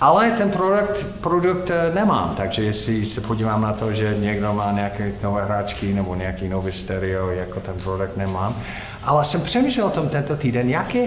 ale 0.00 0.30
ten 0.30 0.50
produkt, 0.50 1.06
produkt 1.20 1.70
eh, 1.70 1.94
nemám, 1.94 2.34
takže 2.36 2.62
jestli 2.62 3.04
se 3.04 3.20
podívám 3.20 3.62
na 3.62 3.72
to, 3.72 3.92
že 3.92 4.16
někdo 4.20 4.52
má 4.52 4.72
nějaké 4.72 5.12
nové 5.22 5.44
hráčky 5.44 5.94
nebo 5.94 6.14
nějaký 6.14 6.48
nový 6.48 6.72
stereo, 6.72 7.28
jako 7.28 7.60
ten 7.60 7.74
produkt 7.84 8.16
nemám. 8.16 8.56
Ale 9.02 9.24
jsem 9.24 9.40
přemýšlel 9.40 9.86
o 9.86 9.90
tom 9.90 10.08
tento 10.08 10.36
týden, 10.36 10.70
jaký, 10.70 11.00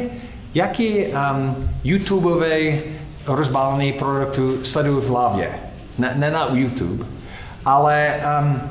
jaký 0.53 1.05
um, 1.05 1.69
YouTubeový 1.83 2.79
rozbálený 3.27 3.93
produktu 3.93 4.65
sleduju 4.65 5.01
v 5.01 5.09
hlavě 5.09 5.66
ne, 5.97 6.13
ne 6.15 6.31
na 6.31 6.47
YouTube, 6.53 7.05
ale 7.65 8.15
um, 8.41 8.61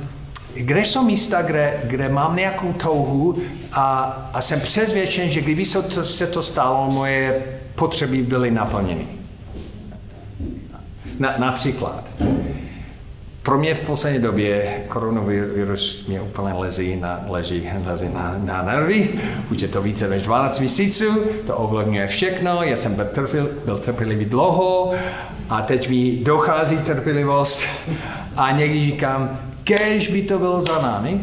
kde 0.55 0.81
jsou 0.81 1.05
místa, 1.05 1.43
kde, 1.43 1.81
kde 1.85 2.09
mám 2.09 2.37
nějakou 2.37 2.73
touhu 2.73 3.39
a, 3.73 4.03
a 4.33 4.41
jsem 4.41 4.61
přesvědčen, 4.61 5.31
že 5.31 5.41
kdyby 5.41 5.65
se 5.65 5.83
to, 5.83 6.05
se 6.05 6.27
to 6.27 6.43
stalo, 6.43 6.91
moje 6.91 7.43
potřeby 7.75 8.23
byly 8.23 8.51
naplněny. 8.51 9.07
Na, 11.19 11.35
například, 11.39 12.05
pro 13.47 13.59
mě 13.59 13.75
v 13.75 13.81
poslední 13.81 14.19
době 14.19 14.77
koronavirus 14.89 16.07
mě 16.07 16.21
úplně 16.21 16.55
lezí 16.55 16.97
na, 16.97 17.21
leží, 17.29 17.69
lezí 17.87 18.09
na, 18.15 18.35
na 18.45 18.63
nervy. 18.63 19.09
Už 19.51 19.61
je 19.63 19.69
to 19.69 19.83
více 19.83 20.09
než 20.09 20.23
12 20.23 20.59
měsíců, 20.59 21.05
to 21.47 21.57
ovlivňuje 21.57 22.07
všechno. 22.07 22.63
Já 22.63 22.77
jsem 22.77 22.95
byl, 22.95 23.05
trpěl, 23.05 23.49
byl 23.65 23.79
trpělivý 23.79 24.25
dlouho 24.25 24.95
a 25.51 25.63
teď 25.63 25.89
mi 25.89 26.17
dochází 26.23 26.79
trpělivost 26.79 27.65
a 28.37 28.51
někdy 28.51 28.87
říkám, 28.87 29.39
kež 29.65 30.09
by 30.09 30.23
to 30.23 30.39
bylo 30.39 30.61
za 30.61 30.83
námi. 30.83 31.21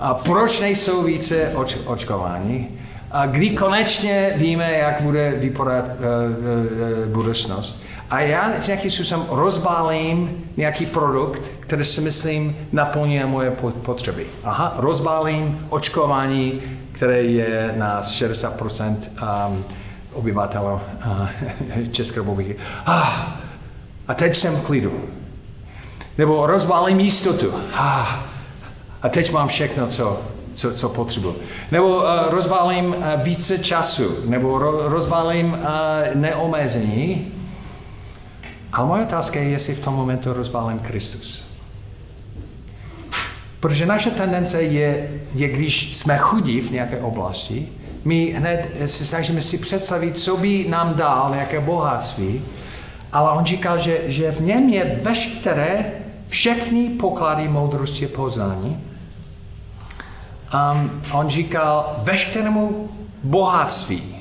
A 0.00 0.14
proč 0.14 0.60
nejsou 0.60 1.02
více 1.02 1.52
oč, 1.54 1.78
očkování? 1.86 2.79
A 3.10 3.26
kdy 3.26 3.50
konečně 3.50 4.32
víme, 4.36 4.72
jak 4.72 5.00
bude 5.00 5.30
vypadat 5.30 5.84
uh, 5.84 5.92
uh, 5.92 7.12
budoucnost? 7.12 7.82
a 8.10 8.20
já 8.20 8.60
v 8.60 8.66
nějaký 8.66 8.90
způsobem 8.90 9.26
rozbálím 9.30 10.44
nějaký 10.56 10.86
produkt, 10.86 11.50
který 11.60 11.84
si 11.84 12.00
myslím 12.00 12.56
naplňuje 12.72 13.26
moje 13.26 13.50
potřeby. 13.82 14.26
Aha, 14.44 14.74
rozbálím 14.76 15.66
očkování, 15.68 16.62
které 16.92 17.22
je 17.22 17.74
na 17.76 18.00
60% 18.00 18.96
um, 19.48 19.64
obyvatel 20.12 20.80
uh, 21.06 21.28
České 21.92 22.20
republiky. 22.20 22.56
Ah, 22.86 23.40
a 24.08 24.14
teď 24.14 24.36
jsem 24.36 24.56
v 24.56 24.66
klidu. 24.66 25.04
Nebo 26.18 26.46
rozbálím 26.46 27.00
jistotu. 27.00 27.54
Ah, 27.74 28.06
a 29.02 29.08
teď 29.08 29.32
mám 29.32 29.48
všechno, 29.48 29.86
co, 29.86 30.20
co, 30.54 30.74
co 30.74 30.88
potřebuji. 30.88 31.36
Nebo 31.70 31.96
uh, 31.96 32.04
rozbálím 32.30 32.86
uh, 32.86 33.22
více 33.22 33.58
času, 33.58 34.16
nebo 34.24 34.58
ro, 34.58 34.88
rozbálím 34.88 35.52
uh, 35.52 35.58
neomezení. 36.14 37.32
A 38.72 38.84
moje 38.84 39.02
otázka 39.02 39.40
je, 39.40 39.48
jestli 39.48 39.74
v 39.74 39.84
tom 39.84 39.94
momentu 39.94 40.32
rozbálím 40.32 40.78
Kristus. 40.78 41.42
Protože 43.60 43.86
naše 43.86 44.10
tendence 44.10 44.62
je, 44.62 45.10
je, 45.34 45.48
když 45.48 45.96
jsme 45.96 46.18
chudí 46.18 46.60
v 46.60 46.70
nějaké 46.70 46.98
oblasti, 46.98 47.68
my 48.04 48.32
hned 48.32 48.68
se 48.86 49.06
snažíme 49.06 49.42
si 49.42 49.58
představit, 49.58 50.18
co 50.18 50.36
by 50.36 50.66
nám 50.68 50.94
dal 50.94 51.30
nějaké 51.30 51.60
bohatství, 51.60 52.42
ale 53.12 53.32
on 53.32 53.44
říkal, 53.44 53.78
že, 53.78 53.98
že 54.06 54.32
v 54.32 54.40
něm 54.40 54.68
je 54.68 55.00
veškeré, 55.02 55.92
všechny 56.28 56.88
poklady 56.88 57.48
moudrosti 57.48 58.06
poznání. 58.06 58.89
Um, 60.54 61.02
on 61.12 61.28
říkal 61.28 61.96
veškerému 62.02 62.90
bohatství. 63.22 64.16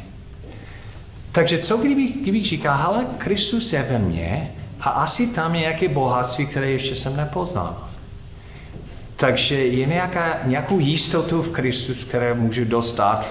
Takže 1.32 1.58
co 1.58 1.78
kdyby, 1.78 2.08
kdyby 2.08 2.44
říkal, 2.44 2.78
hele, 2.78 3.06
Kristus 3.18 3.74
je 3.74 3.84
ve 3.84 4.00
mně 4.00 4.52
a 4.82 4.90
asi 4.90 5.28
tam 5.28 5.56
je 5.56 5.62
nějaké 5.62 5.88
bohatství, 5.88 6.46
které 6.46 6.72
ještě 6.72 6.96
jsem 6.96 7.18
nepoznal. 7.18 7.90
Takže 9.16 9.56
je 9.56 9.86
nějaká, 9.86 10.38
nějakou 10.46 10.80
jistotu 10.80 11.42
v 11.42 11.50
Kristus, 11.50 12.04
které 12.04 12.34
můžu 12.34 12.66
dostat 12.66 13.26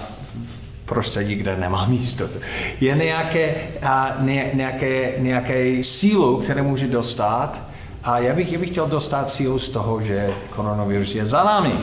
v 0.45 0.85
prostředí, 0.85 1.35
kde 1.35 1.57
nemám 1.57 1.93
jistotu. 1.93 2.39
Je 2.81 2.95
nějaké, 2.95 3.55
a, 3.83 4.15
ně, 4.19 4.51
nějaké, 4.53 5.13
nějaké 5.17 5.83
sílu, 5.83 6.37
které 6.37 6.61
můžu 6.61 6.87
dostat 6.87 7.59
a 8.03 8.19
já 8.19 8.33
bych, 8.33 8.51
já 8.51 8.59
bych 8.59 8.69
chtěl 8.69 8.87
dostat 8.87 9.29
sílu 9.29 9.59
z 9.59 9.69
toho, 9.69 10.01
že 10.01 10.33
koronavirus 10.55 11.15
je 11.15 11.25
za 11.25 11.43
námi. 11.43 11.73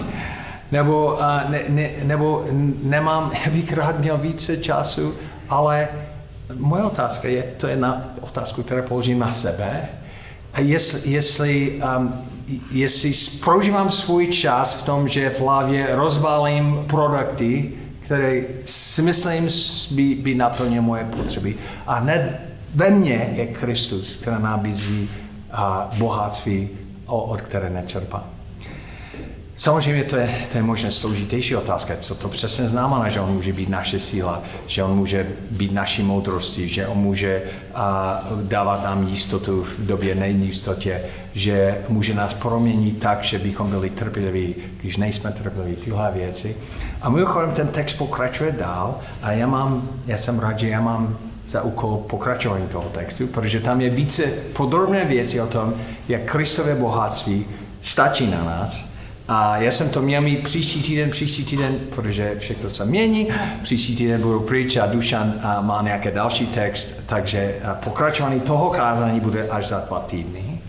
Nebo, 0.72 1.18
ne, 1.48 1.60
ne, 1.68 1.90
nebo 2.02 2.44
nemám, 2.82 3.32
já 3.44 3.52
bych 3.52 3.72
rád 3.72 4.00
měl 4.00 4.18
více 4.18 4.56
času, 4.56 5.14
ale 5.48 5.88
moje 6.54 6.82
otázka 6.82 7.28
je, 7.28 7.42
to 7.42 7.66
je 7.66 7.76
na 7.76 8.14
otázku, 8.20 8.62
kterou 8.62 8.82
položím 8.82 9.18
na 9.18 9.30
sebe, 9.30 9.88
a 10.56 10.60
jestli, 10.60 11.10
jestli, 11.10 11.82
um, 11.98 12.14
jestli 12.70 13.12
prožívám 13.44 13.90
svůj 13.90 14.26
čas 14.26 14.72
v 14.72 14.82
tom, 14.82 15.08
že 15.08 15.30
v 15.30 15.40
hlavě 15.40 15.88
rozbalím 15.90 16.84
produkty, 16.86 17.72
které 18.00 18.42
si 18.64 19.02
myslím 19.02 19.48
by, 19.90 20.14
by 20.14 20.34
naplnil 20.34 20.82
moje 20.82 21.04
potřeby. 21.04 21.54
A 21.86 21.94
hned 21.94 22.40
ve 22.74 22.90
mně 22.90 23.30
je 23.32 23.46
Kristus, 23.46 24.16
který 24.16 24.42
nabízí 24.42 25.10
bohatství, 25.98 26.68
od 27.06 27.40
které 27.40 27.70
nečerpám. 27.70 28.35
Samozřejmě 29.56 30.04
to 30.04 30.16
je, 30.16 30.34
to 30.52 30.58
je 30.58 30.62
možná 30.62 30.90
složitější 30.90 31.56
otázka, 31.56 31.94
co 32.00 32.14
to 32.14 32.28
přesně 32.28 32.68
znamená, 32.68 33.08
že 33.08 33.20
on 33.20 33.34
může 33.34 33.52
být 33.52 33.68
naše 33.68 34.00
síla, 34.00 34.42
že 34.66 34.82
on 34.82 34.96
může 34.96 35.26
být 35.50 35.72
naší 35.72 36.02
moudrostí, 36.02 36.68
že 36.68 36.86
on 36.86 36.98
může 36.98 37.42
a, 37.74 38.20
dávat 38.42 38.84
nám 38.84 39.08
jistotu 39.08 39.62
v 39.62 39.86
době 39.86 40.14
nejistotě, 40.14 41.02
že 41.34 41.84
může 41.88 42.14
nás 42.14 42.34
proměnit 42.34 42.98
tak, 42.98 43.22
že 43.24 43.38
bychom 43.38 43.70
byli 43.70 43.90
trpěliví, 43.90 44.54
když 44.80 44.96
nejsme 44.96 45.32
trpěliví, 45.32 45.76
tyhle 45.76 46.10
věci. 46.12 46.56
A 47.02 47.10
mimochodem 47.10 47.50
ten 47.50 47.68
text 47.68 47.92
pokračuje 47.92 48.52
dál 48.52 48.98
a 49.22 49.32
já, 49.32 49.46
mám, 49.46 49.88
já 50.06 50.16
jsem 50.16 50.38
rád, 50.38 50.58
že 50.58 50.68
já 50.68 50.80
mám 50.80 51.18
za 51.48 51.62
úkol 51.62 51.96
pokračování 51.96 52.66
toho 52.68 52.88
textu, 52.88 53.26
protože 53.26 53.60
tam 53.60 53.80
je 53.80 53.90
více 53.90 54.22
podrobné 54.52 55.04
věci 55.04 55.40
o 55.40 55.46
tom, 55.46 55.74
jak 56.08 56.22
Kristové 56.32 56.74
bohatství 56.74 57.44
stačí 57.82 58.30
na 58.30 58.44
nás, 58.44 58.95
a 59.28 59.56
já 59.56 59.70
jsem 59.70 59.90
to 59.90 60.02
měl 60.02 60.22
mít 60.22 60.42
příští 60.42 60.82
týden, 60.82 61.10
příští 61.10 61.44
týden, 61.44 61.78
protože 61.94 62.34
všechno 62.38 62.70
se 62.70 62.84
mění. 62.84 63.28
Příští 63.62 63.96
týden 63.96 64.20
budu 64.20 64.40
pryč 64.40 64.76
a 64.76 64.86
Dušan 64.86 65.34
má 65.60 65.82
nějaký 65.82 66.08
další 66.14 66.46
text, 66.46 66.88
takže 67.06 67.54
pokračování 67.84 68.40
toho 68.40 68.70
kázání 68.70 69.20
bude 69.20 69.48
až 69.48 69.68
za 69.68 69.80
dva 69.88 70.00
týdny. 70.00 70.60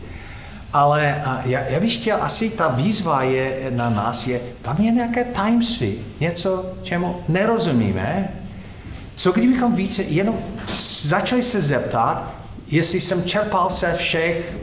Ale 0.73 1.23
já, 1.45 1.59
já 1.59 1.79
bych 1.79 1.93
chtěl, 1.95 2.17
asi 2.21 2.49
ta 2.49 2.67
výzva 2.67 3.23
je 3.23 3.71
na 3.75 3.89
nás, 3.89 4.27
je, 4.27 4.39
tam 4.61 4.75
je 4.79 4.91
nějaké 4.91 5.23
tajemství, 5.23 5.95
něco, 6.19 6.65
čemu 6.83 7.15
nerozumíme. 7.27 8.29
Co 9.15 9.31
kdybychom 9.31 9.75
více 9.75 10.03
jenom 10.03 10.35
začali 11.01 11.43
se 11.43 11.61
zeptat, 11.61 12.33
jestli 12.71 13.01
jsem 13.01 13.23
čerpal 13.23 13.69
se 13.69 13.93
všech 13.93 14.55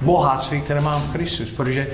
bohatství, 0.00 0.60
které 0.60 0.80
mám 0.80 1.02
v 1.02 1.12
Kristus, 1.12 1.50
protože 1.50 1.86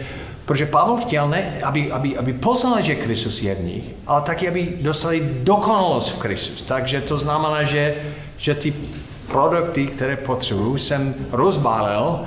Protože 0.44 0.66
Pavel 0.66 0.96
chtěl, 0.96 1.28
ne, 1.28 1.60
aby, 1.62 1.92
aby, 1.92 2.18
aby 2.18 2.32
poznali, 2.32 2.82
že 2.82 2.94
Kristus 2.94 3.42
je 3.42 3.54
v 3.54 3.64
nich, 3.64 3.84
ale 4.06 4.20
taky, 4.20 4.48
aby 4.48 4.78
dostali 4.80 5.28
dokonalost 5.42 6.10
v 6.10 6.18
Kristus. 6.18 6.62
Takže 6.62 7.00
to 7.00 7.18
znamená, 7.18 7.62
že, 7.62 7.94
že 8.38 8.54
ty 8.54 8.74
produkty, 9.28 9.86
které 9.86 10.16
potřebuju, 10.16 10.78
jsem 10.78 11.14
rozbálil 11.32 12.20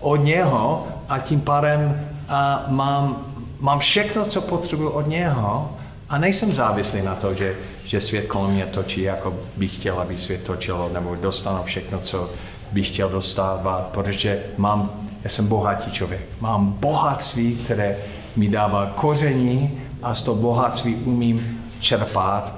od 0.00 0.16
něho 0.16 0.86
a 1.08 1.18
tím 1.18 1.40
pádem 1.40 2.08
a 2.28 2.64
mám, 2.68 3.26
mám 3.60 3.78
všechno, 3.78 4.24
co 4.24 4.40
potřebuju 4.40 4.88
od 4.88 5.06
něho 5.06 5.70
a 6.08 6.18
nejsem 6.18 6.52
závislý 6.52 7.02
na 7.02 7.14
to, 7.14 7.34
že, 7.34 7.56
že 7.84 8.00
svět 8.00 8.26
kolem 8.26 8.50
mě 8.50 8.66
točí, 8.66 9.02
jako 9.02 9.34
bych 9.56 9.76
chtěl, 9.76 10.00
aby 10.00 10.18
svět 10.18 10.44
točilo, 10.44 10.90
nebo 10.92 11.14
dostanu 11.14 11.58
všechno, 11.64 12.00
co 12.00 12.30
bych 12.72 12.88
chtěl 12.88 13.08
dostávat, 13.08 13.88
protože 13.92 14.42
mám 14.56 14.90
já 15.24 15.30
jsem 15.30 15.46
bohatý 15.46 15.90
člověk. 15.90 16.26
Mám 16.40 16.72
bohatství, 16.72 17.54
které 17.54 17.96
mi 18.36 18.48
dává 18.48 18.86
koření 18.86 19.80
a 20.02 20.14
z 20.14 20.22
toho 20.22 20.36
bohatství 20.36 20.94
umím 20.94 21.62
čerpat. 21.80 22.56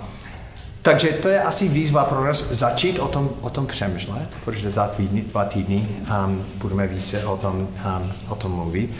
Takže 0.82 1.08
to 1.08 1.28
je 1.28 1.42
asi 1.42 1.68
výzva 1.68 2.04
pro 2.04 2.24
nás 2.24 2.50
začít 2.50 2.98
o 2.98 3.08
tom, 3.08 3.30
o 3.40 3.50
tom 3.50 3.66
přemýšlet, 3.66 4.28
protože 4.44 4.70
za 4.70 4.86
týdny, 4.86 5.20
dva 5.20 5.44
týdny 5.44 5.88
um, 6.26 6.44
budeme 6.56 6.86
více 6.86 7.24
o 7.24 7.36
tom, 7.36 7.56
um, 7.56 8.12
o 8.28 8.34
tom 8.34 8.52
mluvit. 8.52 8.90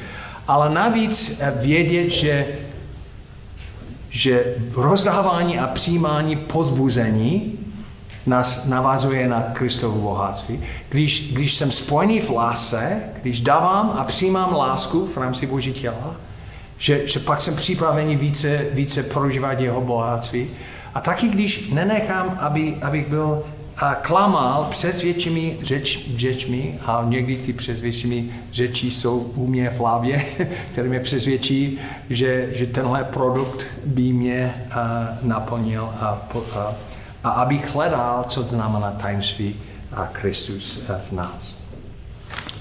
Ale 0.49 0.71
navíc 0.71 1.41
eh, 1.41 1.53
vědět, 1.61 2.11
že, 2.11 2.47
že 4.11 4.55
rozdávání 4.75 5.59
a 5.59 5.67
přijímání 5.67 6.37
pozbuzení 6.37 7.59
nás 8.27 8.65
navazuje 8.65 9.29
na 9.29 9.41
Kristovu 9.41 10.01
bohatství. 10.01 10.61
Když, 10.89 11.33
když 11.33 11.55
jsem 11.55 11.73
spojený 11.73 12.21
v 12.21 12.31
lásce, 12.31 13.01
když 13.23 13.41
dávám 13.41 13.95
a 13.99 14.05
přijímám 14.05 14.55
lásku 14.55 15.07
v 15.07 15.17
rámci 15.17 15.47
Boží 15.47 15.73
těla, 15.73 16.17
že, 16.79 17.09
že 17.09 17.21
pak 17.21 17.43
jsem 17.43 17.57
připravený 17.57 18.17
více, 18.17 18.67
více 18.73 19.03
prožívat 19.03 19.61
jeho 19.61 19.81
bohatství. 19.81 20.51
A 20.95 21.01
taky 21.01 21.29
když 21.29 21.69
nenechám, 21.69 22.39
aby, 22.41 22.77
abych 22.83 23.09
byl 23.09 23.43
a 23.77 23.95
klamal 23.95 24.65
přesvědčími 24.71 25.57
řeč, 25.63 26.11
řečmi, 26.17 26.79
a 26.87 27.05
někdy 27.09 27.37
ty 27.37 27.53
přesvědčími 27.53 28.25
řeči 28.53 28.91
jsou 28.91 29.19
u 29.19 29.47
mě 29.47 29.71
v 29.71 29.79
hlavě, 29.79 30.25
které 30.73 30.89
mě 30.89 31.01
přesvědčí, 31.01 31.79
že, 32.11 32.49
že 32.53 32.67
tenhle 32.67 33.05
produkt 33.05 33.67
by 33.87 34.03
mě 34.03 34.55
uh, 34.67 35.29
naplnil 35.29 35.83
a, 36.01 36.29
a 36.55 36.75
a 37.25 37.31
abych 37.31 37.75
hledal, 37.75 38.25
co 38.29 38.43
znamená 38.43 38.91
tajemství 38.91 39.57
a 39.93 40.07
Kristus 40.07 40.79
v 41.09 41.13
nás. 41.13 41.55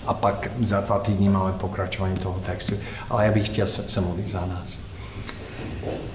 A 0.05 0.13
pak 0.13 0.51
za 0.61 0.81
dva 0.81 0.99
týdny 0.99 1.29
máme 1.29 1.51
pokračování 1.51 2.17
toho 2.17 2.39
textu, 2.39 2.75
ale 3.09 3.25
já 3.25 3.31
bych 3.31 3.45
chtěl 3.45 3.67
se, 3.67 4.01
modlit 4.01 4.27
za 4.27 4.45
nás. 4.45 4.79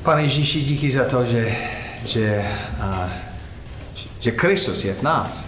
Pane 0.02 0.22
Ježíši, 0.22 0.60
díky 0.60 0.90
za 0.90 1.04
to, 1.04 1.24
že, 1.24 1.56
že, 2.04 2.50
a, 2.80 3.08
že 4.20 4.32
Kristus 4.32 4.84
je 4.84 4.94
v 4.94 5.02
nás. 5.02 5.44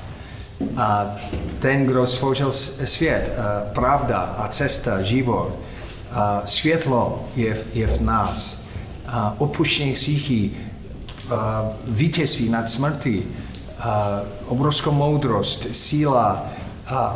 A 0.76 1.16
ten, 1.58 1.86
kdo 1.86 2.06
stvořil 2.06 2.52
svět, 2.84 3.32
a 3.38 3.74
pravda 3.74 4.18
a 4.18 4.48
cesta, 4.48 5.02
život, 5.02 5.54
a 6.12 6.42
světlo 6.44 7.28
je, 7.36 7.56
je 7.72 7.86
v 7.86 8.00
nás. 8.00 8.58
A 9.06 9.34
opuštění 9.38 9.92
hříchy 9.92 10.50
vítězství 11.86 12.48
nad 12.48 12.68
smrtí, 12.68 13.22
obrovskou 14.46 14.92
moudrost, 14.92 15.74
síla, 15.74 16.42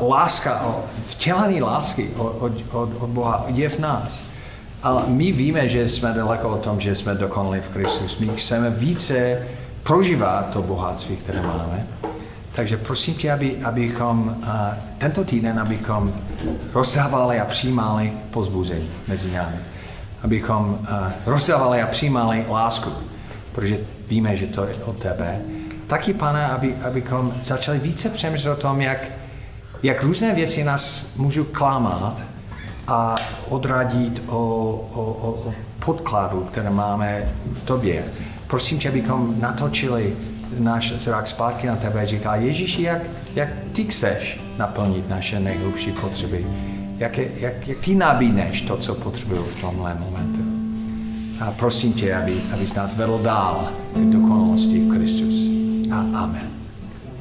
láska, 0.08 0.66
vtělený 1.06 1.62
lásky 1.62 2.10
od, 2.16 2.52
od, 2.72 2.88
od, 3.00 3.08
Boha 3.08 3.44
je 3.48 3.68
v 3.68 3.78
nás. 3.78 4.20
Ale 4.82 5.02
my 5.06 5.32
víme, 5.32 5.68
že 5.68 5.88
jsme 5.88 6.12
daleko 6.12 6.48
o 6.48 6.56
tom, 6.56 6.80
že 6.80 6.94
jsme 6.94 7.14
dokonali 7.14 7.60
v 7.60 7.68
Kristus. 7.68 8.18
My 8.18 8.28
chceme 8.28 8.70
více 8.70 9.42
prožívat 9.82 10.50
to 10.50 10.62
bohatství, 10.62 11.16
které 11.16 11.42
máme. 11.42 11.86
Takže 12.54 12.76
prosím 12.76 13.14
tě, 13.14 13.32
aby, 13.32 13.56
abychom 13.64 14.36
uh, 14.38 14.48
tento 14.98 15.24
týden, 15.24 15.60
abychom 15.60 16.12
rozdávali 16.74 17.40
a 17.40 17.44
přijímali 17.44 18.12
pozbuzení 18.30 18.88
mezi 19.08 19.32
námi. 19.32 19.56
Abychom 20.22 20.78
rozdávali 21.26 21.82
a 21.82 21.86
přijímali 21.86 22.44
lásku, 22.48 22.90
protože 23.54 23.78
víme, 24.08 24.36
že 24.36 24.46
to 24.46 24.64
je 24.64 24.74
od 24.74 24.98
tebe. 24.98 25.40
Taky, 25.86 26.14
pane, 26.14 26.46
aby, 26.46 26.74
abychom 26.76 27.32
začali 27.40 27.78
více 27.78 28.10
přemýšlet 28.10 28.52
o 28.52 28.56
tom, 28.56 28.80
jak, 28.80 28.98
jak 29.82 30.02
různé 30.02 30.34
věci 30.34 30.64
nás 30.64 31.12
můžou 31.16 31.44
klamat 31.44 32.22
a 32.88 33.14
odradit 33.48 34.22
o, 34.26 34.38
o, 34.92 35.02
o, 35.02 35.48
o 35.48 35.54
podkladu, 35.84 36.40
které 36.40 36.70
máme 36.70 37.32
v 37.52 37.62
tobě. 37.64 38.04
Prosím 38.46 38.78
tě, 38.78 38.88
abychom 38.88 39.40
natočili 39.40 40.12
náš 40.58 40.92
zrak 40.92 41.26
zpátky 41.26 41.66
na 41.66 41.76
tebe 41.76 42.00
a 42.00 42.04
říká, 42.04 42.36
Ježíši, 42.36 42.82
jak, 42.82 43.02
jak 43.34 43.48
ty 43.72 43.84
chceš 43.84 44.40
naplnit 44.58 45.08
naše 45.08 45.40
nejhlubší 45.40 45.92
potřeby? 45.92 46.46
Jak, 46.98 47.18
jak, 47.18 47.68
jak 47.68 47.78
ty 47.78 47.94
nabídneš 47.94 48.60
to, 48.60 48.76
co 48.76 48.94
potřebuju 48.94 49.42
v 49.42 49.60
tomhle 49.60 49.94
momentu? 49.94 50.43
A 51.44 51.52
prosím 51.52 51.92
tě, 51.92 52.14
aby, 52.14 52.42
abys 52.52 52.74
nás 52.74 52.94
vedl 52.94 53.18
dál 53.22 53.68
k 53.94 53.98
dokonalosti 53.98 54.78
v 54.78 54.94
Kristus. 54.94 55.34
A 55.92 56.24
amen. 56.24 56.63